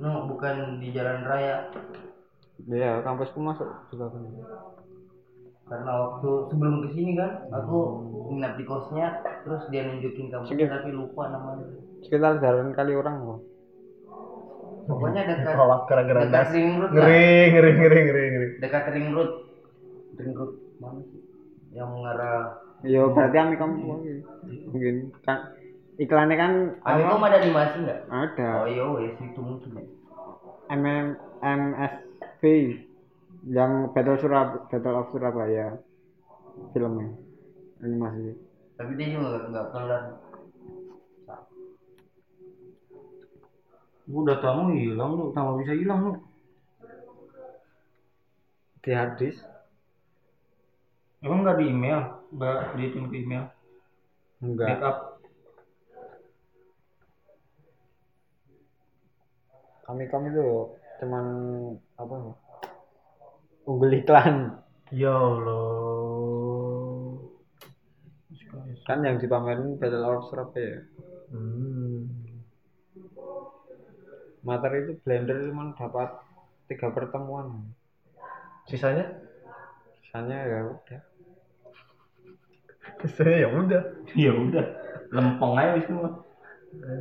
[0.00, 1.68] No, bukan di jalan raya.
[2.62, 4.22] Iya, kampusku masuk juga kan.
[5.62, 7.76] Karena waktu sebelum ke sini kan, aku
[8.28, 11.64] nginap di kosnya, terus dia nunjukin kampusnya tapi lupa namanya.
[12.04, 13.40] Sekitar jalan kali orang kok.
[14.82, 16.50] Pokoknya dekat Tolak gara-gara dekat gas.
[16.50, 16.90] ring road.
[16.90, 18.48] Ngeri, ngeri, ngeri, ngeri, ngeri.
[18.58, 19.30] Dekat ring road.
[20.18, 21.20] Ring road mana sih?
[21.72, 22.40] Yang mengarah
[22.82, 23.70] Iya, berarti Amikom
[24.74, 25.54] mungkin kan
[26.02, 28.00] iklannya kan Amikom ada animasi nggak?
[28.10, 29.84] ada Oh iya wes itu mungkin ya.
[30.72, 31.06] MM
[31.40, 32.42] MSV
[33.46, 35.78] yang Battle Surab Battle of Surabaya
[36.72, 37.14] filmnya
[37.80, 38.34] animasi
[38.74, 40.02] Tapi dia juga nggak- kelar.
[44.04, 46.12] Udah kamu hilang lu, tambah bisa hilang lu.
[48.82, 49.46] di hard disk
[51.22, 53.46] Emang nggak di email, nggak dihitung ke email.
[54.42, 54.96] enggak Backup.
[59.82, 61.24] Kami kami tuh cuman
[61.98, 62.32] apa ya,
[63.66, 64.58] unggul iklan
[64.92, 65.62] Ya Allah.
[68.82, 70.82] kan yang dipamerin Battle of Surabaya
[71.32, 72.04] Hmm.
[74.44, 76.12] materi itu blender cuman dapat
[76.68, 77.72] tiga pertemuan
[78.68, 79.06] Sisanya?
[80.04, 81.00] sisanya ya udah
[83.00, 83.82] Sisanya ya udah.
[84.14, 84.66] Ya udah,
[85.10, 86.22] lempeng aja semua.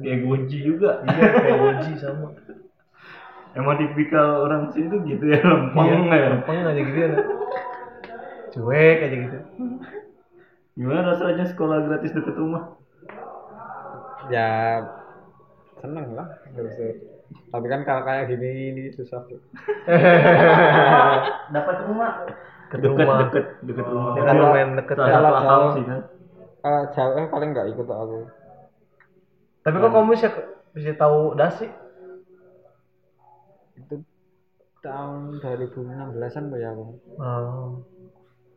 [0.02, 1.04] Kayak goji juga.
[1.06, 2.28] Iya, kayak Woji sama.
[3.52, 6.28] Emang tipikal orang sini tuh gitu ya, lempeng Iya, ya.
[6.32, 7.10] lempeng aja gitu ya.
[8.50, 9.38] Cuek aja gitu.
[10.72, 12.80] Gimana rasanya sekolah gratis deket rumah?
[14.30, 14.78] ya
[15.76, 16.78] seneng lah terus
[17.50, 19.42] tapi kan kalau kayak gini ini susah tuh
[21.52, 22.12] Dapat rumah.
[22.70, 23.18] Ke Deket, rumah.
[23.20, 24.14] deket, deket rumah.
[24.14, 24.96] Kan Kalau- lumayan deket.
[24.96, 26.00] Kalau jauh- sih kan.
[26.62, 28.20] Eh, jauh eh, paling nggak ikut aku
[29.62, 30.28] Tapi kok kamu bisa
[30.72, 31.66] bisa tahu dasi?
[33.82, 33.96] Itu
[34.82, 36.86] tahun 2016an ya aku
[37.18, 37.86] Oh.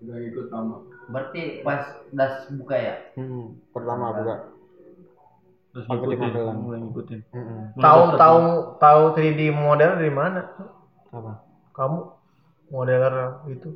[0.01, 0.85] Udah ikut sama.
[1.09, 1.81] Berarti pas
[2.13, 2.95] das buka ya?
[3.17, 4.37] hmm, pertama buka
[5.75, 6.59] Terus Aku di Magelang.
[6.63, 7.21] mulai ngikutin.
[7.35, 7.61] Mm-mm.
[7.83, 8.39] Tahu tahu
[8.79, 10.47] tahu 3D model dari mana?
[11.11, 11.43] apa
[11.75, 11.99] Kamu
[12.71, 13.75] modeler itu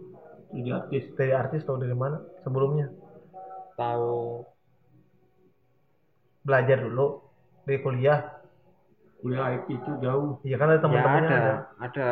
[0.54, 1.04] Jadi artis.
[1.18, 2.86] dari artis tahu dari mana sebelumnya?
[3.74, 4.46] tahu
[6.40, 7.20] Belajar dulu
[7.66, 8.37] dari kuliah.
[9.18, 10.38] Kuliah IT itu jauh.
[10.46, 11.54] Iya kan ada ya teman-temannya ada ada.
[11.82, 12.08] ada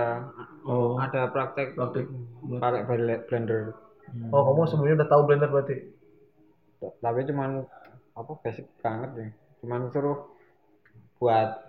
[0.66, 2.11] Oh, ada praktek praktek.
[2.59, 2.82] pakai
[3.30, 3.74] blender
[4.30, 5.76] Oh, kamu sebelumnya udah tahu Blender berarti?
[6.78, 7.66] Tapi cuman
[8.16, 9.28] apa basic banget ya
[9.61, 10.24] cuman suruh
[11.20, 11.68] buat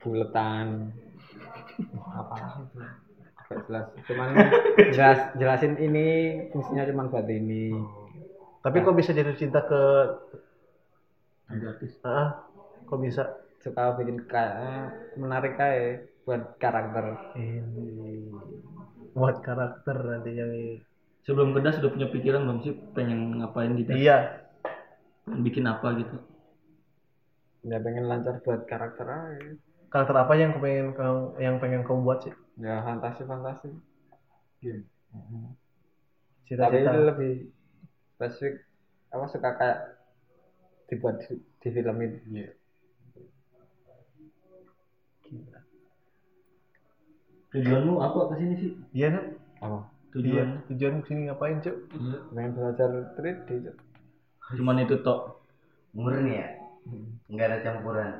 [0.00, 0.92] buletan
[2.08, 2.78] apa itu
[3.48, 4.28] Gak jelas cuman
[4.92, 6.06] jelas jelasin ini
[6.52, 7.72] fungsinya cuman buat ini
[8.64, 9.82] Tapi kok bisa jatuh cinta ke
[11.48, 11.92] Jadi artis.
[12.04, 12.44] ah,
[12.84, 13.24] kok bisa?
[13.64, 17.04] Suka bikin kayak menarik kayak buat karakter
[17.36, 18.12] Ini
[19.16, 20.70] buat karakter nantinya nih.
[21.26, 23.90] Sebelum kerja sudah punya pikiran belum sih pengen ngapain gitu?
[23.92, 24.16] Iya,
[25.24, 26.16] Pengen bikin apa gitu?
[27.70, 29.50] ya pengen lancar buat karakter aja
[29.92, 32.34] karakter apa yang pengen kau yang pengen kau buat sih?
[32.64, 33.68] ya fantasi fantasi
[34.62, 34.78] tapi
[36.48, 36.90] Cita-cita.
[36.92, 37.32] itu lebih
[38.16, 38.54] spesifik
[39.14, 39.78] apa suka kayak
[40.88, 42.18] dibuat di, di film itu
[47.48, 48.70] Tujuanmu apa ke sini sih?
[48.92, 49.24] Iya kan?
[49.58, 49.82] apa Iya.
[50.12, 50.48] Tujuan?
[50.68, 51.76] Tujuan ke sini ngapain cuk?
[51.92, 52.18] Iya.
[52.30, 53.76] pengen belajar 3D Cuk.
[54.56, 55.40] Cuman itu tok.
[55.92, 56.48] Murni ya?
[57.28, 58.10] Nggak ada campuran.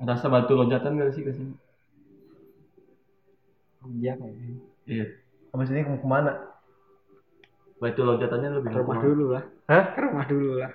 [0.00, 1.52] Rasa batu loncatan gak sih ke sini?
[3.96, 5.04] iya kayaknya Iya.
[5.52, 6.32] Habis ini mau ke mana?
[7.80, 9.84] Batu loncatannya lebih ke rumah dulu lah Hah?
[9.96, 10.68] ke rumah dulu lah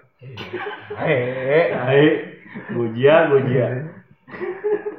[1.06, 2.06] Eh, Hai,
[2.74, 3.66] gojia, gojia.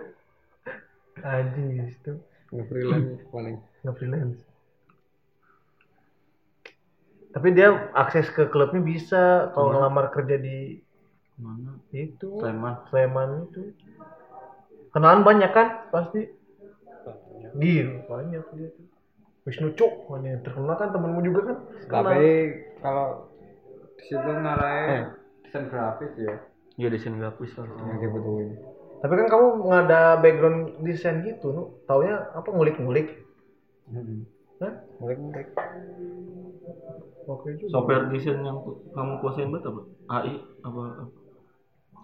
[1.24, 2.12] anjing itu
[2.52, 4.40] nge-freelance paling nge-freelance.
[7.32, 10.80] Tapi dia akses ke klubnya bisa kalau ngelamar kerja di
[11.36, 11.76] Mana?
[11.92, 12.74] itu Sleman.
[12.88, 13.76] Sleman itu.
[14.96, 16.32] Kenalan banyak kan pasti.
[17.56, 18.86] Iya, banyak dia tuh.
[19.46, 22.50] Wisnu Cuk ini terkenal kan temenmu juga kan tapi
[22.82, 23.30] kalau
[23.94, 25.06] di situ ngarai
[25.46, 26.34] desain grafis ya
[26.74, 27.70] Iya desain grafis lah.
[27.70, 28.58] yang dibutuhin
[29.06, 31.62] tapi kan kamu nggak ada background desain gitu nu.
[31.86, 33.22] Taunya apa ngulik-ngulik?
[34.58, 34.72] Hah?
[34.98, 35.46] mulik-mulik
[37.30, 37.70] oke juga.
[37.70, 38.58] Software desain yang
[38.90, 39.80] kamu kuasain banget apa?
[40.10, 40.34] AI
[40.66, 40.80] apa?
[40.90, 41.04] apa?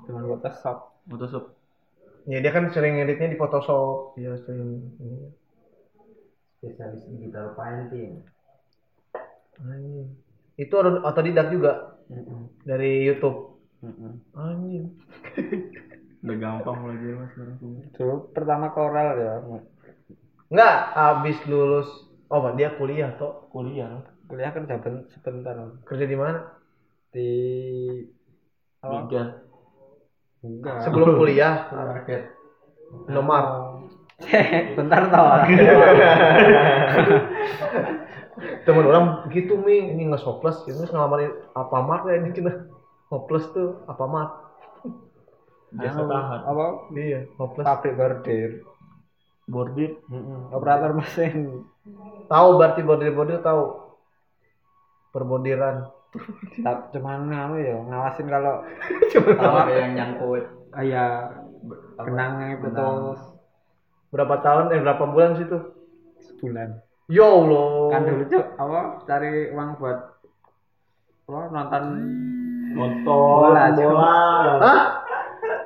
[0.06, 0.78] cuman buat shop
[1.10, 1.44] Photoshop.
[2.30, 4.14] ya dia kan sering editnya di Photoshop.
[4.14, 5.26] Dia sering ini.
[6.62, 8.22] Spesialis digital painting.
[9.58, 10.06] Anjing.
[10.54, 11.98] Itu otod- otodidak juga?
[12.62, 13.58] Dari YouTube?
[14.38, 14.94] Anjing
[16.22, 17.72] Udah gampang lagi ya mas sekarang tuh.
[17.98, 19.32] dulu pertama koral ya
[20.52, 21.88] Enggak, habis lulus.
[22.30, 24.04] Oh dia kuliah toh Kuliah.
[24.30, 25.52] kuliah kan jaban sebentar.
[25.84, 26.40] Kerja di mana?
[27.12, 27.28] Di
[28.80, 28.92] apa?
[29.04, 29.22] Liga.
[30.42, 31.54] enggak sebelum kuliah.
[33.10, 33.42] Nomor
[34.78, 35.26] bentar tau
[38.66, 39.90] temen orang gitu mi.
[39.92, 42.52] Ini nggak hopeless ini ngelamarin apa mat ya ini cina
[43.10, 44.30] hopeless tuh apa mat
[45.72, 46.40] Biasa tahan.
[46.44, 46.66] apa?
[46.92, 47.64] Iya hopeless.
[47.64, 48.50] Pabrik bordir.
[49.44, 49.90] Bordir.
[50.50, 51.64] operator mesin.
[52.26, 53.80] Tahu berarti bordir bordir tahu
[55.10, 55.92] perbodiran
[56.60, 58.60] Tak- cuman anu ya ngawasin kalau
[59.40, 60.44] kalau yang nyangkut.
[60.72, 61.32] Ayah
[61.96, 63.20] benangnya putus
[64.08, 65.56] berapa tahun eh berapa bulan situ?
[66.20, 66.84] Sebulan.
[67.08, 67.88] Ya allah.
[67.90, 69.98] Kan dulu cuk apa cari uang buat
[71.22, 71.84] apa nonton
[72.72, 74.16] Nonton Bola, bola.
[74.64, 74.82] Hah?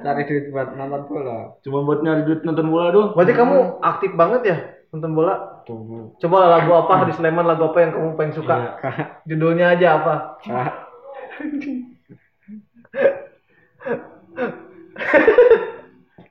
[0.07, 1.59] Cari duit buat nonton bola.
[1.61, 3.11] Cuma buat nyari duit nonton bola doang.
[3.13, 4.57] berarti kamu aktif banget ya
[4.89, 5.35] nonton bola?
[5.67, 6.15] Tunggu.
[6.23, 7.11] Coba lagu apa?
[7.11, 8.79] Di Sleman lagu apa yang kamu paling suka?
[9.29, 10.15] Judulnya aja apa?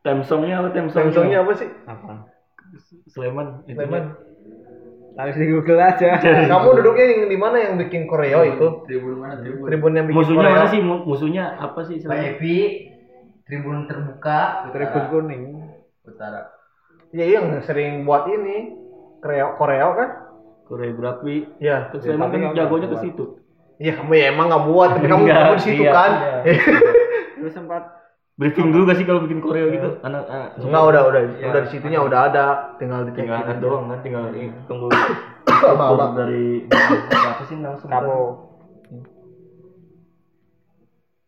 [0.03, 0.67] Time songnya apa?
[0.71, 1.13] Time songnya?
[1.13, 1.51] songnya apa?
[1.57, 1.69] sih?
[1.85, 2.11] Apa?
[3.07, 3.47] Sleman.
[3.65, 4.03] itu Sleman
[5.15, 6.19] harus di Google aja.
[6.51, 7.55] Kamu duduknya yang di mana?
[7.57, 8.67] Yang bikin koreo itu?
[8.83, 9.39] Tribun mana?
[9.39, 9.65] Tribun.
[9.71, 10.53] Tribun yang bikin Musuhnya koreo.
[10.53, 10.79] mana sih?
[10.83, 11.95] Mu- Musuhnya apa sih?
[12.03, 12.94] Pak Sleman?
[13.45, 15.09] Tribun terbuka tribun utara.
[15.13, 15.43] kuning
[16.01, 16.41] utara
[17.13, 18.73] ya yang sering buat ini
[19.21, 20.09] koreo koreo kan
[20.65, 21.45] Koreografi.
[21.61, 23.23] ya Kan tapi kan kamu jagonya ke situ.
[23.77, 26.11] Iya kamu ya emang nggak buat, tapi kamu kamu di situ iya, kan?
[27.37, 27.83] terus sempat
[28.35, 29.95] Briefing dulu gak sih kalau bikin koreo gitu?
[30.03, 31.45] Anak, anak Enggak udah udah Iya.
[31.55, 34.27] udah di situnya udah ada, tinggal di tinggal doang kan, tinggal
[34.67, 34.91] tunggu
[36.19, 36.67] dari
[37.15, 38.44] apa sih langsung kamu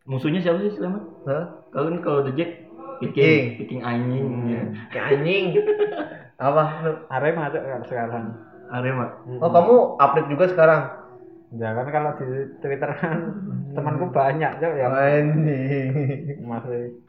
[0.08, 1.04] musuhnya siapa sih Sleman?
[1.28, 1.44] Hah?
[1.70, 2.50] Kalian kalau The Jack
[2.98, 3.12] King.
[3.14, 4.62] bikin bikin anjing ya.
[4.90, 5.44] Kayak anjing.
[6.48, 6.62] Apa?
[6.82, 6.92] lu?
[7.12, 8.24] Arema tuh kan sekarang
[8.72, 9.06] Arema.
[9.38, 10.82] Oh kamu update juga sekarang?
[11.48, 13.18] ya kan kalau di Twitter kan
[13.72, 16.44] temanku banyak tuh yang Anjing.
[16.44, 17.00] masih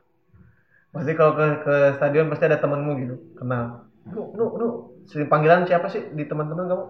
[0.89, 3.85] Pasti kalau ke, ke stadion pasti ada temenmu gitu, kenal.
[4.09, 4.67] Nu, nu, nu.
[5.05, 6.85] Sering panggilan siapa sih di teman-teman kamu?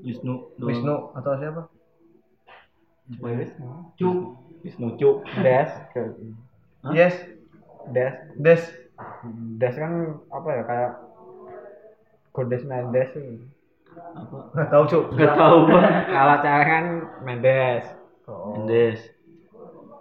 [0.00, 0.56] Wisnu.
[0.56, 1.68] Wisnu atau siapa?
[3.12, 3.20] Cuk.
[3.20, 3.68] Wisnu
[4.00, 4.16] Cuk.
[4.62, 6.02] Des ke
[6.82, 6.92] Hah?
[6.92, 7.14] Yes,
[7.90, 8.62] Des Des.
[9.58, 9.92] Des kan
[10.28, 10.92] apa ya kayak
[12.32, 13.10] Godes Mendes
[13.92, 14.36] Apa?
[14.54, 15.04] Nggak tahu cuk.
[15.14, 15.56] Gak tahu
[16.16, 16.84] kalau cewek kan
[17.22, 17.84] Mendes
[18.22, 18.54] Oh.
[18.54, 19.02] Mendes.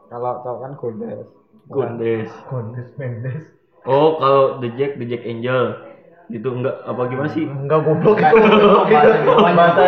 [0.07, 1.27] kalau cowok kan Godes
[1.67, 2.29] Gondes.
[2.47, 3.43] Gondes Mendes.
[3.83, 5.63] Oh kalau The Jack, The Jack Angel.
[6.29, 7.43] Gitu enggak apa gimana sih?
[7.43, 8.37] Enggak goblok itu.
[8.39, 9.33] Itu.
[9.51, 9.81] Bahasa.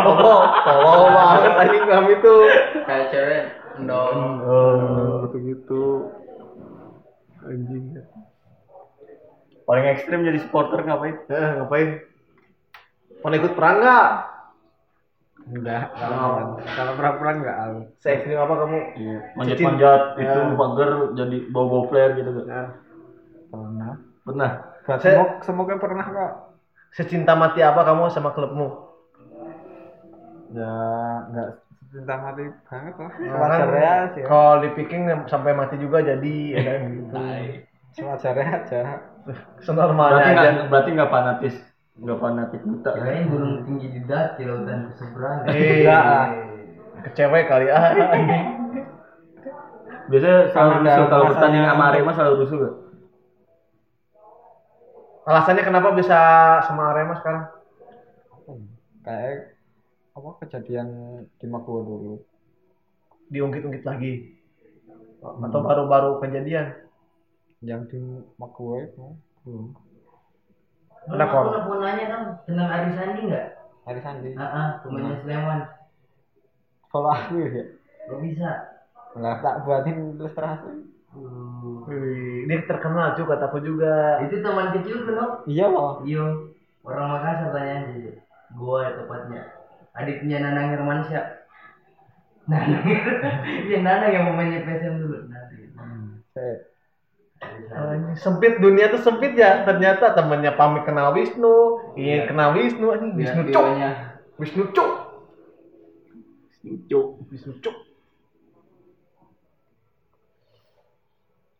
[0.00, 2.40] Oh, tolong banget anjing kami tuh.
[2.86, 3.42] kayak cewek
[3.78, 5.82] endong Oh, gitu-gitu.
[7.44, 7.84] Anjing.
[9.64, 11.16] Paling ekstrim jadi supporter ngapain?
[11.28, 11.88] Eh, ngapain?
[13.20, 14.08] Mau ikut perang nggak?
[15.44, 18.78] enggak kalau kalau perang-perang enggak aku Se ekstrim apa kamu?
[18.96, 19.16] Iya.
[19.36, 22.48] Manjat-manjat itu pagar jadi bawa-bawa flare gitu kan.
[22.48, 22.68] Nah,
[23.52, 23.92] pernah
[24.24, 24.50] Pernah.
[25.04, 26.32] semok semoknya pernah kok
[26.96, 28.68] Secinta mati apa kamu sama klubmu?
[30.54, 30.70] ya
[31.28, 31.48] enggak
[31.94, 34.26] cinta mati banget lah Kan sewajarnya sih ya.
[34.26, 37.14] Kalau di picking sampai mati juga jadi ya kan gitu.
[37.94, 38.80] sewajarnya aja
[39.62, 40.50] Senormalnya Berarti aja.
[40.52, 41.54] nggak berarti nggak fanatis,
[41.96, 42.90] nggak fanatik buta.
[42.90, 42.98] kan?
[42.98, 45.86] kirain gunung tinggi di daki lautan seberang Eh,
[47.04, 48.44] kecewa kali ah anjing.
[50.10, 52.74] Biasanya selalu rusuh kalau masanya- pertandingan sama Arema selalu rusuh gak?
[55.24, 56.18] Alasannya kenapa bisa
[56.66, 57.44] sama Arema sekarang?
[59.00, 59.53] kayak
[60.14, 60.88] apa kejadian
[61.42, 62.14] di Makuwo dulu?
[63.34, 64.38] Diungkit-ungkit lagi.
[65.20, 66.84] Atau baru-baru kejadian?
[67.64, 67.96] yang di
[68.36, 69.16] Makuwo itu?
[69.44, 69.72] Belum
[71.08, 71.44] Ada aku kor.
[71.48, 73.46] pernah mau nanya dong tentang Ari Sandi nggak?
[73.88, 74.30] Hari Sandi.
[74.36, 75.60] Ah ah pemainnya Sleman.
[76.92, 77.64] Kalau aku ya
[78.04, 78.48] Gak bisa?
[79.16, 80.70] Nggak tak buatin ilustrasi.
[81.88, 84.18] Wih, dia terkenal juga kataku juga.
[84.26, 86.26] itu teman kecil kan iya loh iya.
[86.82, 88.12] Orang Makassar tanya aja
[88.58, 89.53] gua tepatnya
[89.94, 91.26] adiknya Nanang Hermansyah.
[92.50, 92.82] Nanang.
[93.70, 95.16] Ya Nanang yang pemainnya PSM dulu.
[95.30, 95.42] Nanang.
[97.74, 99.62] Anjing, sempit dunia tuh sempit ya.
[99.68, 101.92] Ternyata temannya Pami kenal Wisnu.
[101.94, 103.12] Iya kenal Wisnu anjing.
[103.14, 103.64] Wisnu Lihat cuk.
[103.64, 103.90] videonya.
[104.40, 104.90] Wisnu cuk.
[106.88, 107.06] Cuk.
[107.30, 107.76] Wisnu cuk.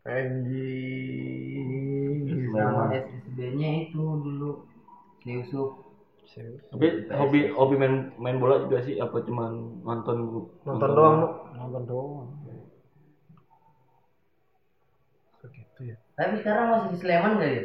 [0.04, 2.28] Anjing.
[2.54, 4.68] Sama SSB-nya itu dulu.
[5.24, 5.80] Yusuf
[6.72, 11.82] Tapi hobi hobi main main bola juga sih apa cuman nonton nonton doang lu nonton
[11.86, 12.28] doang.
[15.44, 15.96] Begitu ya.
[16.16, 17.64] Tapi sekarang masih di Sleman gak ya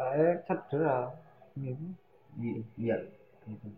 [0.00, 0.96] kayak cedera.
[1.58, 1.86] Gitu
[2.40, 2.96] Di- iya.
[3.44, 3.68] Gitu.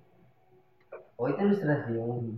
[1.16, 2.37] oh itu ilustrasi yang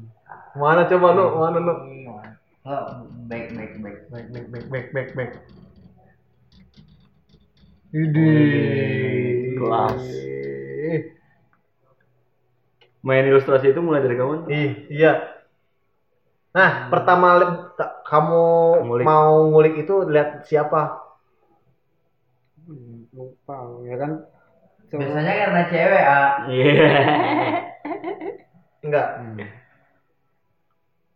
[0.55, 1.73] mana coba lu mana lu
[2.05, 2.85] nggak
[3.29, 3.97] back back back.
[4.09, 5.31] Back back back back back back.
[7.95, 8.31] Idi.
[9.55, 10.03] Kelas.
[13.05, 14.41] Main ilustrasi itu mulai dari kapan?
[14.49, 15.13] Ih, iya.
[16.55, 18.43] Nah, pertama li- ta- kamu
[18.87, 19.05] Ngulik.
[19.05, 21.03] mau ngulik itu lihat siapa?
[22.65, 24.13] Hmm, lupa ya kan
[24.89, 26.89] Cuma- biasanya karena cewek ah Iya.
[28.85, 29.41] Enggak, Hmm.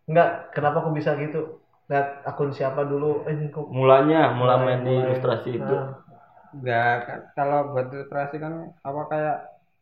[0.09, 0.31] enggak.
[0.57, 1.61] Kenapa aku bisa gitu?
[1.89, 3.25] Lihat akun siapa dulu?
[3.29, 5.65] Eh, kok Mulanya, mulai main di ilustrasi itu.
[5.65, 6.01] Nah,
[6.49, 9.37] Enggak, kalau buat ilustrasi kan apa kayak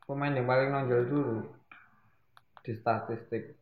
[0.07, 1.37] pemain yang paling nonjol dulu
[2.63, 3.55] di statistik.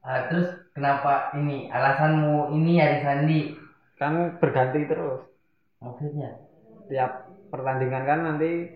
[0.00, 3.58] Ah, terus kenapa ini alasanmu ini ya Sandi
[3.96, 5.24] Kan berganti terus.
[5.76, 6.36] maksudnya
[6.88, 8.70] Tiap pertandingan kan nanti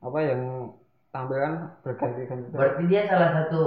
[0.00, 0.70] apa yang
[1.10, 2.56] tampil kan berganti-ganti terus.
[2.56, 3.62] berarti dia salah satu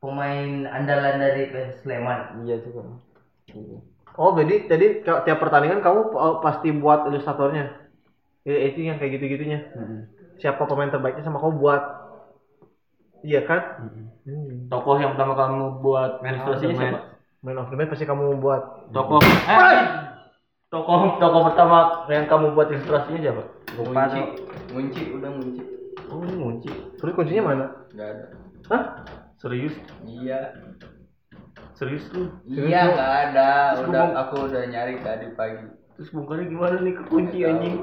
[0.00, 2.82] pemain andalan dari PS Sleman Iya juga.
[3.48, 3.78] Iya.
[4.14, 7.82] Oh, jadi jadi tiap pertandingan kamu uh, pasti buat ilustratornya.
[8.44, 9.72] Ya, itu yang kayak gitu-gitunya.
[9.74, 10.00] Mm-mm.
[10.36, 11.82] Siapa pemain terbaiknya sama kamu buat.
[13.24, 13.62] Iya kan?
[14.24, 14.68] Hmm.
[14.68, 16.92] Tokoh yang pertama kamu buat Man of ilustrasinya the siapa?
[16.92, 17.08] match.
[17.40, 18.62] Man of the match pasti kamu buat.
[18.92, 19.78] Tokoh eh,
[20.68, 21.78] tokoh tokoh pertama
[22.08, 23.42] yang kamu buat ilustrasinya siapa?
[23.74, 24.26] Lupa Munci, tuh.
[24.70, 25.62] munci, udah munci.
[26.04, 26.70] Oh, ini Munci.
[27.00, 27.66] Terus kuncinya mana?
[27.90, 28.24] Nggak ada.
[28.70, 28.82] Hah?
[29.40, 29.74] Serius?
[30.04, 30.52] Iya,
[31.74, 32.30] Serius lu?
[32.46, 33.50] iya nggak ada.
[33.74, 35.64] Terus Udah aku udah nyari tadi pagi.
[35.96, 37.76] Terus bongkarnya gimana nih kekunci anjing?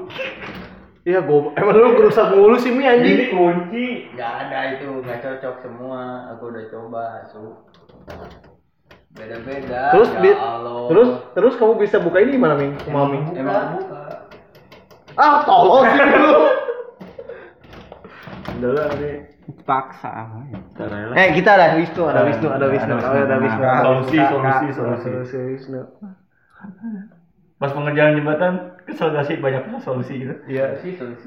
[1.02, 3.34] Iya, gua emang lu kerusak mulu sih Mi anjing.
[3.34, 4.14] kunci.
[4.14, 6.30] Nggak ada itu, nggak cocok semua.
[6.34, 7.42] Aku udah coba, su.
[9.12, 9.92] Beda-beda.
[9.92, 10.88] Terus ya Allah.
[10.88, 12.72] terus terus kamu bisa buka ini gimana Mi?
[12.88, 13.18] Mami.
[13.36, 14.30] emang buka.
[15.18, 16.32] Ah, tolong sih lu.
[18.56, 19.16] Udah lah nih.
[19.66, 20.58] Paksa apa ya?
[21.18, 23.62] Eh, kita ada Wisnu, ada Wisnu, ada Wisnu, Ada Oh, ada Wisnu.
[23.62, 25.08] Solusi, solusi, solusi.
[25.12, 25.82] Solusi Wisnu.
[27.58, 30.34] Pas pengerjaan jembatan, kesel gak sih banyak solusi gitu?
[30.48, 30.78] Iya.
[30.78, 31.26] Solusi, solusi.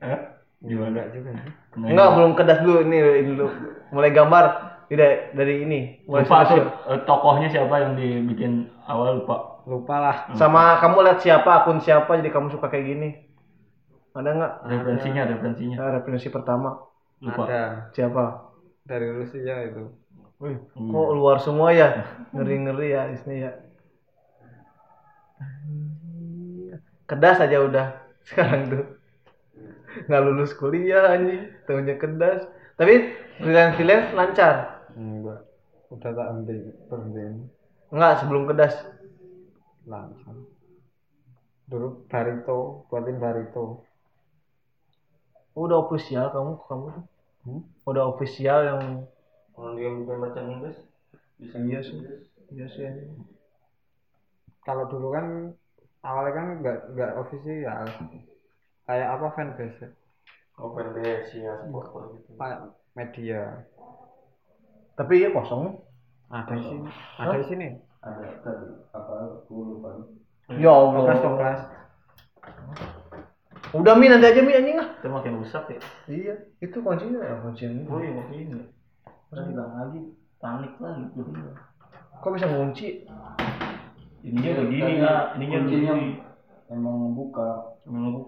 [0.00, 0.18] Hah?
[0.60, 0.92] Gimana?
[0.92, 1.52] Enggak juga sih.
[1.76, 3.46] Enggak, belum kedas dulu ini, ini dulu.
[3.96, 4.44] Mulai gambar
[4.92, 5.80] tidak dari ini.
[6.04, 6.60] Mulai Lupa tuh
[6.92, 9.64] eh, tokohnya siapa yang dibikin awal lupa.
[9.64, 10.16] Lupa lah.
[10.36, 13.08] Sama kamu lihat siapa, akun siapa jadi kamu suka kayak gini.
[14.10, 14.52] Ada nggak?
[14.66, 15.76] Referensinya, referensinya.
[15.78, 16.70] Nah, referensi pertama.
[17.22, 17.44] Lupa.
[17.46, 17.62] Ada
[17.94, 18.24] Siapa?
[18.82, 19.92] dari Rusia itu.
[20.40, 20.88] Wih, Hmm.
[20.90, 22.00] kok luar semua ya?
[22.32, 23.52] Ngeri-ngeri ya di sini ya.
[27.10, 27.86] Kedas aja udah
[28.30, 28.84] sekarang tuh.
[30.06, 32.46] Nggak lulus kuliah anjing, tahunya kedas.
[32.78, 34.86] Tapi freelance freelance lancar.
[34.94, 35.42] Enggak.
[35.90, 37.50] Udah tak henti berhenti
[37.90, 38.74] Enggak, sebelum kedas.
[39.90, 40.38] lancar.
[41.66, 43.82] Dulu barito, buatin barito.
[45.58, 47.04] Udah official kamu kamu tuh.
[47.40, 47.62] Hmm?
[47.90, 48.82] Udah official yang
[49.50, 50.78] Kalau dia bukan baca Inggris,
[51.36, 51.98] bisa Iya sih.
[52.54, 52.86] Iya sih.
[54.64, 55.52] Kalau dulu kan
[56.00, 57.84] awalnya kan enggak enggak official.
[58.88, 59.88] Kayak apa fanbase ya?
[60.60, 62.36] Open base ya, supporter gitu.
[62.36, 63.64] Kayak media.
[64.98, 65.80] Tapi ya kosong.
[66.28, 66.88] Ada di sini.
[67.16, 67.68] Ada di sini.
[68.04, 69.12] Ada tadi apa?
[69.40, 69.88] Aku lupa.
[70.52, 71.00] Ya Allah.
[71.06, 71.60] Kelas kelas.
[73.70, 74.88] Udah Mi nanti aja Mi anjing ah.
[74.98, 75.80] Itu makin rusak ya.
[76.10, 77.86] Iya, itu kuncinya ya, kuncinya.
[77.86, 78.66] Oh iya, ini.
[79.30, 80.00] Terus bilang lagi,
[80.42, 81.22] panik lah gitu.
[82.18, 83.06] Kok bisa ngunci?
[84.20, 86.20] Ininya Iya, begini ya, ininya kuncinya begini.
[86.70, 87.48] Emang buka,
[87.88, 88.20] Emang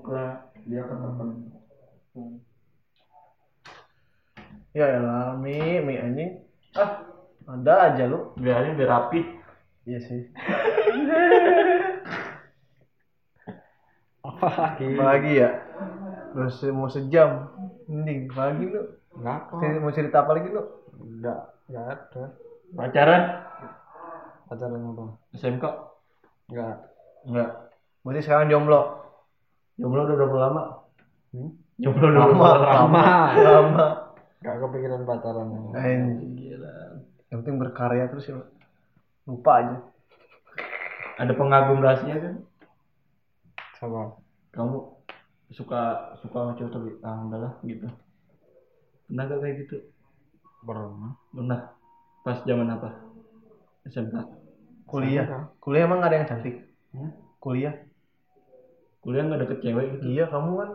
[0.64, 1.28] dia ketepen.
[4.72, 6.40] Ya elah, Mi, Mi anjing.
[6.72, 7.04] Ah,
[7.44, 8.32] ada aja lu.
[8.40, 9.20] Biarin biar rapi.
[9.84, 10.20] Iya sih.
[14.22, 14.86] Apa lagi?
[14.96, 15.50] Apa lagi ya?
[16.32, 17.52] Terus mau sejam.
[17.90, 18.96] Mending pagi lu.
[19.18, 19.60] Enggak kok.
[19.60, 20.62] Mau cerita apa lagi lu?
[20.96, 22.24] Enggak, enggak ada.
[22.72, 23.22] Pacaran?
[24.52, 25.04] Pacaran apa?
[25.32, 25.64] SMK?
[26.52, 26.76] Enggak.
[27.24, 27.50] Enggak.
[28.04, 29.00] Berarti sekarang jomblo.
[29.80, 30.62] Jomblo udah berapa lama?
[31.32, 31.56] Hmm?
[31.80, 33.04] Jomblo udah Lama, lama?
[33.40, 33.86] lama.
[34.44, 35.48] Gak kepikiran pacaran.
[36.36, 36.74] Gila.
[37.32, 38.44] Yang penting berkarya terus ya.
[39.24, 39.76] Lupa aja.
[41.16, 42.34] Ada pengagum rahasia kan?
[43.80, 44.20] Sama.
[44.52, 45.00] Kamu
[45.48, 47.88] suka suka sama cowok tapi ah udahlah gitu.
[49.08, 49.76] Pernah gak kayak gitu?
[50.60, 51.16] Pernah.
[51.32, 51.60] Pernah.
[52.20, 53.00] Pas zaman apa?
[53.88, 54.41] SMK.
[54.92, 55.48] Kuliah.
[55.56, 56.56] Kuliah emang gak ada yang cantik.
[56.92, 57.10] Hmm?
[57.40, 57.74] Kuliah.
[59.00, 60.04] Kuliah nggak deket cewek gitu.
[60.12, 60.70] Iya kamu kan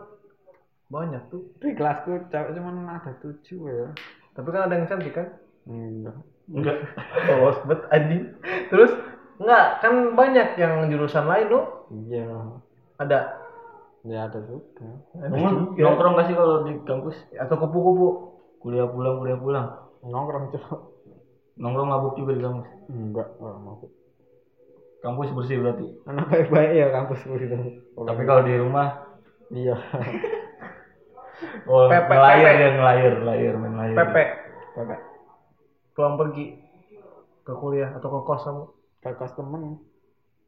[0.90, 1.42] banyak tuh.
[1.62, 3.88] Di kelasku cewek cuma ada tujuh ya.
[4.34, 5.26] Tapi kan ada yang cantik kan?
[5.64, 6.18] Enggak.
[6.50, 6.76] Enggak.
[7.30, 8.34] Polos bet anjing.
[8.68, 8.92] Terus
[9.38, 11.88] enggak kan banyak yang jurusan lain loh.
[11.88, 12.26] Iya.
[12.98, 13.18] Ada
[14.06, 14.62] Ya ada juga.
[15.18, 15.26] Ya.
[15.76, 17.16] nongkrong gak sih kalau di kampus?
[17.34, 18.08] atau kupu-kupu.
[18.62, 19.66] Kuliah pulang, kuliah pulang.
[20.06, 20.80] Nongkrong cowok.
[21.58, 22.68] Nongkrong mabuk juga di kampus.
[22.88, 23.76] Enggak, orang mau.
[24.98, 25.86] Kampus bersih berarti.
[26.10, 27.54] Anak baik-baik ya kampus gitu.
[27.94, 29.06] Tapi kalau di rumah
[29.54, 29.78] iya.
[31.70, 32.58] oh Pepe, ngelayar pepe.
[32.58, 33.96] dia ngelayar, layar main layar.
[34.02, 34.22] Pepe
[34.74, 34.96] Pepe.
[35.94, 36.46] pulang pergi
[37.42, 38.64] ke kuliah atau ke kos kamu.
[39.02, 39.62] Ke kos temen.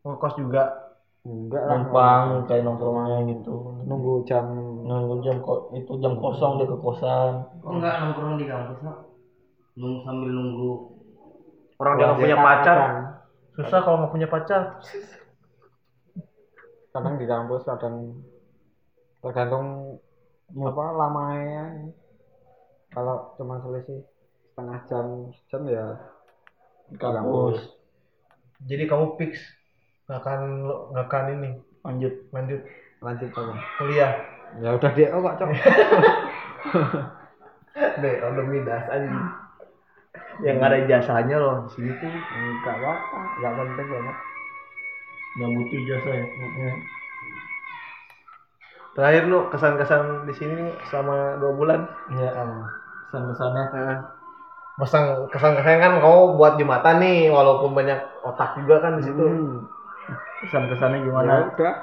[0.03, 0.65] Ke kos juga.
[1.21, 1.77] Enggak lah.
[1.87, 3.55] Numpang kayak nongkrongnya gitu.
[3.87, 7.47] Nunggu jam Nunggu jam kok itu jam kosong dia ke kosan.
[7.63, 8.93] Kok enggak nongkrong di kampus, no?
[9.79, 10.73] Nunggu sambil nunggu.
[11.79, 12.79] Orang dia nggak punya pacar.
[13.57, 14.79] Susah kalau nggak punya pacar.
[16.91, 18.19] Kadang di kampus kadang
[19.23, 19.99] tergantung
[20.55, 21.65] apa lamanya.
[22.91, 24.03] Kalau cuma selisih
[24.51, 25.07] setengah jam
[25.47, 25.87] jam ya
[26.91, 27.79] Di kampus.
[28.67, 29.39] Jadi kamu fix
[30.11, 30.41] nggak akan
[30.91, 32.13] nggak akan ini Lanjut.
[32.35, 32.61] lanjut
[33.01, 33.55] lanjut apa?
[33.81, 34.13] kuliah.
[34.59, 35.51] Ya udah dia oh kok cok.
[38.03, 39.17] Deh, udah midas anjing.
[40.41, 42.09] Yang nggak ada jasanya loh di sini tuh.
[42.11, 44.17] Enggak apa-apa, enggak penting banget.
[45.31, 46.25] Nggak butuh jasa ya.
[48.91, 50.59] Terakhir lu kesan-kesan di sini
[50.91, 51.81] selama dua bulan.
[52.11, 52.31] Iya.
[53.09, 53.65] Kesan-kesannya.
[53.71, 53.99] Nah,
[54.81, 59.21] Pasang kesan-kesan kan kamu buat jembatan nih, walaupun banyak otak juga kan di situ.
[59.21, 59.69] Hmm.
[60.41, 61.33] Kesan-kesannya Ya gimana?
[61.53, 61.75] udah.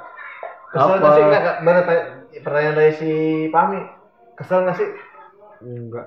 [0.74, 0.96] Kesel Apa?
[0.98, 1.42] nggak sih nggak?
[1.62, 1.86] nggak-
[2.42, 3.12] pertanyaan dari si
[3.54, 3.80] Pami.
[4.34, 4.90] Kesel nggak sih?
[5.62, 6.06] Enggak.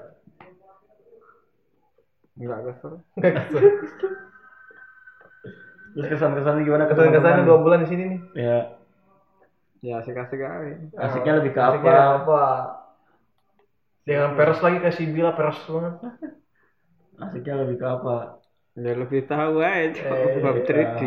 [2.37, 2.93] Enggak kesel.
[3.17, 3.61] Nggak kesel.
[5.91, 6.85] Terus kesan-kesannya gimana?
[6.87, 7.49] ke Kesan-kesannya teman-teman?
[7.49, 8.21] dua bulan di sini nih.
[8.37, 8.59] Ya,
[9.81, 10.77] Ya asik-asik aja.
[11.01, 12.15] asiknya lebih ke Asiknya apa?
[12.21, 12.43] apa?
[14.05, 15.95] Jangan peres lagi kayak si Bila peres banget.
[17.19, 18.17] Asiknya lebih ke apa?
[18.77, 21.01] Ya lebih tahu aja Eh, bab 3D.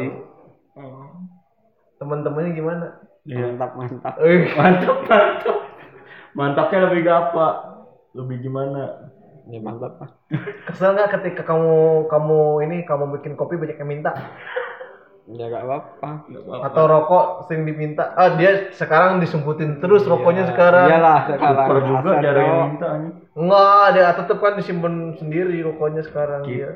[1.95, 2.87] Teman-temannya gimana?
[3.23, 3.55] Iya.
[3.55, 4.13] Mantap mantap.
[4.19, 5.57] Eh, Mantap, mantap.
[6.33, 7.47] Mantapnya lebih ke apa?
[8.17, 9.12] Lebih gimana?
[9.51, 10.09] Ya mantap lah.
[10.71, 14.15] kesel nggak ketika kamu kamu ini kamu bikin kopi banyak yang minta
[15.23, 16.27] Ya gak apa-apa.
[16.27, 16.63] Nggak apa-apa.
[16.67, 18.11] atau rokok sering diminta?
[18.19, 20.91] Ah dia sekarang disembutin terus rokoknya sekarang.
[20.91, 21.67] Iyalah sekarang.
[21.71, 23.15] Super juga jarang yang minta anjing.
[23.33, 26.51] Enggak, dia tetep kan disimpan sendiri rokoknya sekarang Keep.
[26.51, 26.69] dia.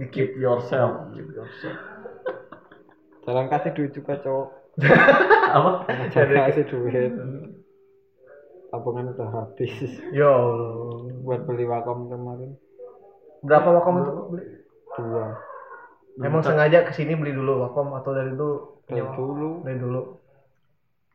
[0.00, 0.28] Di keep.
[0.32, 1.12] Keep yourself.
[3.28, 4.48] Jarang kasih duit juga cowok.
[5.60, 5.70] apa?
[6.08, 7.12] Jarang kasih duit.
[8.72, 9.70] Tabungan udah habis
[10.08, 11.03] Ya Allah.
[11.24, 12.52] Buat beli wakom kemarin.
[13.40, 14.44] Berapa wakom itu beli?
[14.94, 15.26] Dua.
[16.20, 18.84] Emang sengaja ke sini beli dulu wakom atau dari dulu?
[18.86, 19.50] Dari dulu.
[19.64, 20.02] Dari dulu.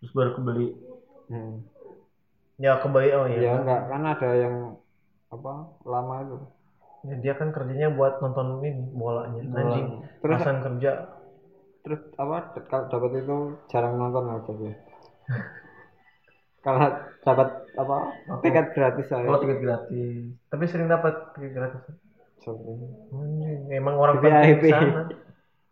[0.02, 0.68] Terus baru kebeli.
[1.30, 1.56] Hmm.
[2.60, 3.52] Ya kembali oh Ya iya.
[3.56, 4.56] enggak kan ada yang
[5.32, 5.54] apa
[5.88, 6.38] lama itu.
[7.08, 9.40] Ya, dia kan kerjanya buat nonton ini bolanya.
[9.56, 10.04] Anjing.
[10.20, 10.92] Terus Terus kerja.
[11.80, 13.38] terus apa kalau dapat itu
[13.72, 14.76] jarang nonton aja dia.
[16.60, 16.80] kalau
[17.24, 17.48] dapat
[17.80, 17.98] apa
[18.44, 19.28] tiket gratis saya.
[19.28, 20.36] Oh, tiket gratis.
[20.52, 21.82] Tapi sering dapat tiket gratis.
[22.44, 22.80] Sering.
[23.72, 24.72] Emang orang VIP.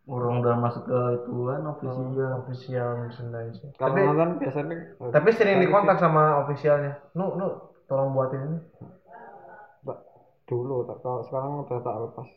[0.08, 2.40] Orang udah masuk ke ituan official.
[2.44, 3.60] Official merchandise.
[3.76, 4.76] Kalau Tapi nonton biasanya
[5.12, 6.96] tapi sering dikontak sama officialnya.
[7.12, 8.60] Nu, nu, tolong buatin ini.
[10.48, 12.30] dulu tak kalau sekarang udah tak lepas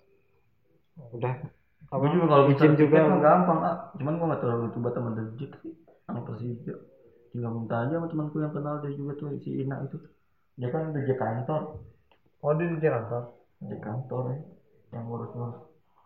[1.14, 1.34] udah
[1.90, 3.76] Gue juga kalau izin izin juga gampang ah.
[3.98, 5.74] Cuman gue nggak terlalu coba teman dejik sih.
[6.06, 6.74] Anak Persija.
[7.30, 9.98] Tinggal minta aja sama temanku yang kenal dia juga tuh si Ina itu.
[10.58, 11.78] Dia kan dejik kantor.
[12.42, 13.30] Oh, dia di Jakarta.
[13.62, 14.38] Dejik kantor ya.
[14.98, 15.58] Yang ngurus-ngurus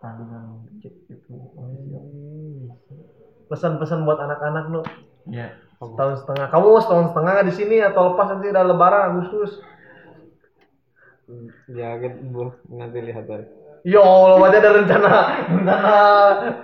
[0.05, 1.33] tandingan dejik itu.
[3.49, 4.81] Pesan-pesan buat anak-anak nu.
[5.33, 5.57] Iya.
[5.81, 6.47] Setahun setengah.
[6.53, 9.65] Kamu setahun setengah di sini atau lepas nanti udah lebaran Agustus.
[11.73, 13.49] ya gitu nanti lihat aja
[13.85, 15.13] Ya Allah, berarti ada rencana
[15.45, 15.93] rencana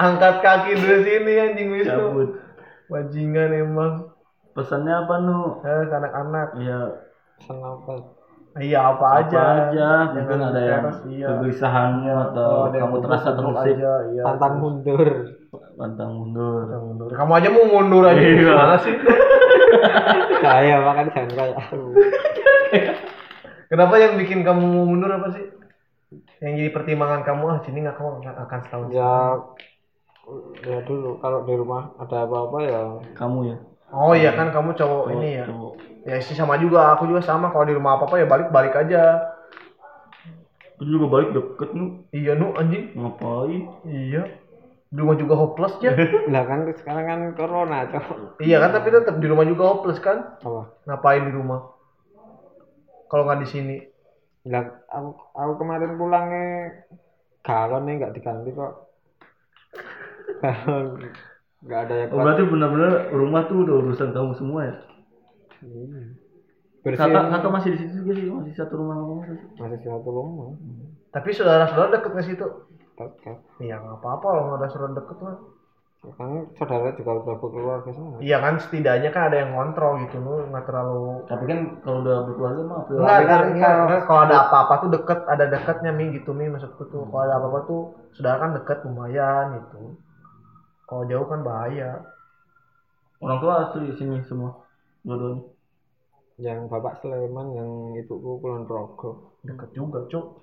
[0.00, 1.92] angkat kaki dari sini anjing Wisnu.
[2.00, 2.30] Cabut.
[2.88, 3.92] Bajingan emang.
[4.51, 5.38] Pesannya apa nu?
[5.61, 6.48] Eh, ke anak-anak.
[6.57, 6.80] Iya.
[7.36, 7.92] pesan apa
[8.53, 9.42] Iya apa, Apa aja.
[9.70, 9.88] aja.
[10.11, 11.28] Mungkin ada yang iya.
[11.30, 13.74] kegelisahanmu atau Oh, ada yang kamu terasa terusik.
[13.78, 14.22] aja, iya.
[14.26, 15.09] pantang mundur
[15.76, 16.66] Pantang mundur.
[16.66, 17.09] Pantang mundur.
[17.11, 18.18] Kamu aja mau mundur aja.
[18.18, 18.34] Iya.
[18.42, 18.94] Gimana sih?
[20.42, 21.78] saya makan jangan kayak aku
[23.70, 25.46] Kenapa yang bikin kamu mau mundur apa sih?
[26.42, 28.86] Yang jadi pertimbangan kamu ah sini nggak kamu akan- akan setahun.
[28.90, 29.14] ya
[30.61, 32.80] ya dulu kalau di rumah ada apa-apa ya
[33.14, 33.57] Kamu ya.
[33.91, 35.45] Oh iya kan kamu cowok ini ya.
[35.51, 35.74] Cowok.
[36.07, 39.34] Ya sih sama juga, aku juga sama kalau di rumah apa-apa ya balik-balik aja.
[40.78, 42.07] Itu juga balik deket nu.
[42.14, 42.95] Iya nu anjing.
[42.97, 43.62] Ngapain?
[43.84, 44.22] Iya.
[44.91, 45.93] Di rumah juga hopeless ya.
[46.32, 50.38] lah kan sekarang kan corona cok iya kan tapi tetap di rumah juga hopeless kan.
[50.43, 51.61] apa Ngapain di rumah?
[53.11, 53.76] Kalau nggak di sini.
[54.41, 56.49] lah aku, aku kemarin pulangnya
[57.45, 58.88] galon nih nggak diganti kok
[61.64, 64.74] nggak ada yang Oh, berarti benar-benar rumah tuh udah urusan kamu semua ya?
[66.84, 69.38] bersihin Kakak, kakak masih di situ juga sih, masih satu rumah sama kamu sih.
[69.61, 70.48] masih satu rumah
[71.14, 72.46] Tapi saudara-saudara deket ke situ.
[72.98, 75.36] dekat Iya nggak apa-apa kalau nggak ada saudara deket mah.
[76.16, 80.32] kan saudara juga udah berkeluarga semua Iya kan setidaknya kan ada yang ngontrol gitu nu
[80.48, 82.80] nggak terlalu Tapi kan kalau udah berkeluarga mah?
[82.88, 84.26] Enggak, Tapi kan enggak, enggak, kalau- enggak.
[84.26, 87.02] ada apa-apa tuh deket, ada deketnya Mi gitu Mi maksudku tuh.
[87.11, 87.80] Kalau ada apa-apa tuh
[88.16, 89.78] saudara kan deket lumayan gitu.
[90.91, 92.03] Kalau jauh kan bahaya.
[93.22, 94.66] Orang tua asli sini semua.
[95.07, 95.47] Dua-duanya.
[96.41, 97.70] yang bapak Sleman yang
[98.01, 100.41] ibuku Kulon Progo Deket juga, Cuk.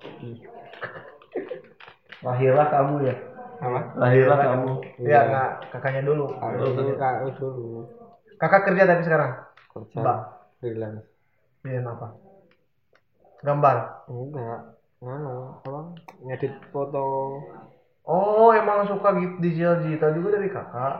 [2.24, 3.14] Lahirlah kamu ya.
[3.58, 4.70] apa Lahirlah kamu.
[5.02, 6.30] Iya, enggak kakaknya dulu.
[6.38, 7.82] aku dulu
[8.38, 9.30] Kakak kerja tapi sekarang.
[9.74, 10.18] kerja Mbak.
[10.62, 11.02] freelance
[11.66, 12.08] Iya, apa?
[13.42, 13.76] Gambar.
[14.06, 14.60] enggak
[14.98, 15.94] nganu apa
[16.26, 17.38] ngedit foto
[18.08, 20.94] Oh, emang suka gitu digital digital juga dari kakak.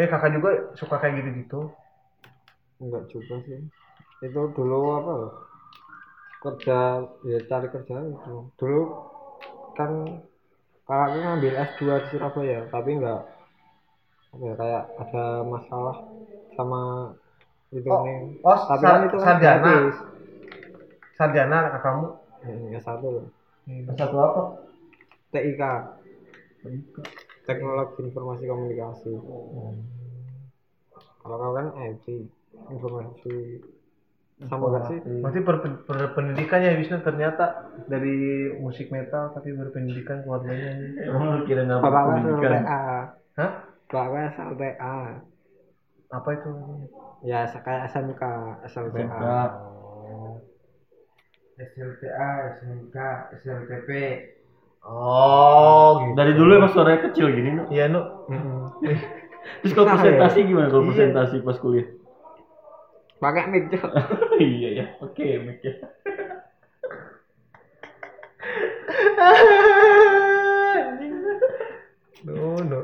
[0.00, 0.48] Eh, kakak juga
[0.78, 1.60] suka kayak gitu-gitu.
[2.82, 3.60] enggak juga sih
[4.26, 5.14] itu dulu apa
[6.42, 6.78] kerja
[7.30, 8.82] ya cari kerja itu dulu
[9.78, 9.90] kan
[10.88, 13.20] kakakku ngambil S2 di Surabaya tapi enggak
[14.34, 15.96] apa ya, kayak ada masalah
[16.56, 16.80] sama
[17.78, 19.72] itu Oh, nih oh, tapi sar- kan itu kan sarjana.
[19.72, 19.94] gratis
[21.16, 22.08] Sarjana kakakmu.
[22.44, 23.26] yang satu loh
[23.96, 24.42] Satu apa?
[25.34, 25.62] TIK
[27.44, 29.12] teknologi informasi komunikasi
[31.20, 32.06] kalau kau kan IT
[32.70, 33.34] informasi
[34.44, 40.74] sama gak sih Berarti ber- berpendidikannya Wisnu ternyata dari musik metal tapi berpendidikan keluarganya.
[41.06, 42.52] Emang lu kira nggak bapak kan pendidikan?
[42.60, 42.82] LTA
[43.38, 43.52] Hah?
[43.88, 44.96] bapak SLTA
[46.12, 46.50] Apa itu?
[47.24, 48.22] ya kayak SMK
[48.68, 49.22] SLTA SMK.
[51.54, 52.96] SLTA, SMK,
[53.40, 53.88] SLTP.
[54.84, 56.12] Oh, gitu.
[56.12, 57.64] Dari dulu emang suaranya kecil gini, Nu.
[57.72, 58.00] Iya, Nu.
[59.64, 60.90] Terus kalau presentasi gimana kalau Iya.
[60.92, 61.88] presentasi pas kuliah?
[63.14, 63.72] pakai mic
[64.36, 65.72] iya ya, oke, mic ya.
[72.24, 72.78] No, no.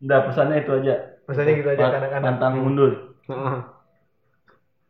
[0.00, 0.94] Udah pesannya itu aja.
[1.24, 2.24] Pesannya gitu aja kadang-kadang.
[2.24, 2.92] Pantang mundur.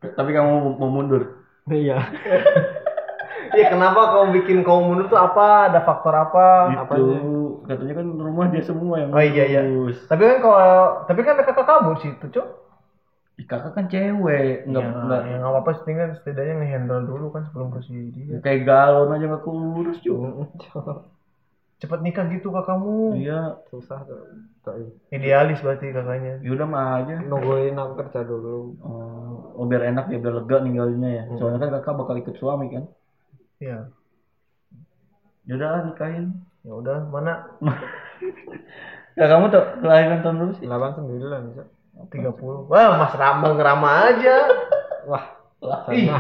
[0.05, 1.43] Tapi kamu mau mundur.
[1.65, 1.97] iya
[3.59, 5.71] Iya, kenapa kau bikin kau mundur tuh apa?
[5.71, 6.47] Ada faktor apa?
[6.73, 7.03] Gitu.
[7.69, 9.63] Katanya kan rumah dia semua yang Oh iya iya.
[10.11, 10.69] Tapi kan kalau
[11.09, 12.49] tapi kan ada kakak kamu di situ, Cok.
[13.35, 17.43] Ih, kakak kan cewek, enggak ya, enggak ya nggak apa-apa setidaknya setidaknya ngehandle dulu kan
[17.51, 18.37] sebelum ke si dia.
[18.47, 20.31] kayak galon aja nggak kurus cuy.
[21.83, 23.19] Cepet nikah gitu kakakmu.
[23.19, 24.19] Iya, susah tuh
[25.11, 26.33] Idealis berarti kakaknya.
[26.47, 27.15] ya udah mah aja.
[27.27, 31.23] nungguin aku kerja dulu Oh, oh, biar enak ya, biar lega ninggalinnya ya.
[31.39, 32.85] Soalnya kan kakak bakal ikut suami kan.
[33.65, 33.79] Iya.
[35.49, 36.27] Ya udah nikahin.
[36.65, 37.49] Ya udah, mana
[39.19, 40.67] Ya kamu tuh kelahiran tahun berapa sih?
[40.67, 41.69] 89 Cok.
[42.11, 42.67] 30.
[42.69, 44.37] Wah, Mas Rama ngerama aja.
[45.07, 45.25] wah
[45.95, 46.11] Ih,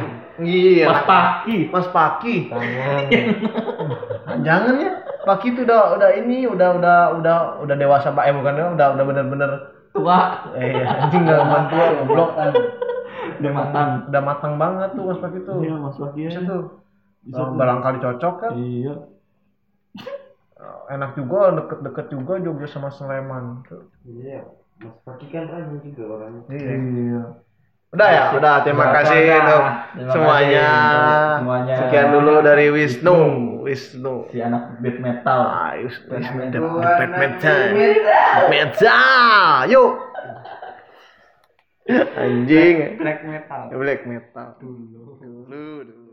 [0.40, 0.88] iya.
[0.88, 1.68] Mas Paki.
[1.68, 2.49] Mas Paki.
[2.49, 3.05] tangan
[4.40, 4.90] Jangan ya.
[5.26, 8.24] Paki itu udah udah ini udah udah udah udah dewasa Pak.
[8.30, 9.51] Eh bukan udah udah bener-bener
[9.95, 10.51] Tua.
[10.59, 12.30] eh iya, anjing enggak mantua goblok.
[13.42, 13.88] Udah matang.
[14.09, 15.59] Udah matang banget tuh Mas Paki tuh.
[15.61, 16.20] Iya, Mas Paki.
[16.24, 16.49] Bisa ya.
[16.49, 16.84] tuh.
[17.25, 17.57] Bisa tuh.
[17.57, 18.53] Barangkali cocok kan.
[18.57, 18.95] Iya.
[20.85, 23.64] Enak juga, deket-deket juga Jogja sama Sleman.
[24.05, 24.45] Iya,
[24.81, 26.43] Mas Paki kan rajin juga orangnya.
[26.53, 26.72] Iya.
[26.77, 27.22] Iya.
[27.95, 29.62] Udah ya, udah terima Udah, kasih untuk
[29.95, 30.66] Terima semuanya.
[30.75, 31.75] kasih semuanya.
[31.79, 33.18] Sekian dulu dari Wisnu.
[33.62, 34.14] Wisnu.
[34.35, 35.41] Si anak beat metal.
[35.47, 36.11] Ah, Wisnu.
[36.11, 36.62] Anak metal.
[37.14, 37.59] metal.
[38.51, 39.70] Metal.
[39.70, 39.93] Yuk.
[42.18, 42.97] Anjing.
[42.99, 44.47] black metal Black metal.
[44.59, 45.20] Dulu.
[45.22, 45.66] Dulu.
[45.87, 46.03] dulu.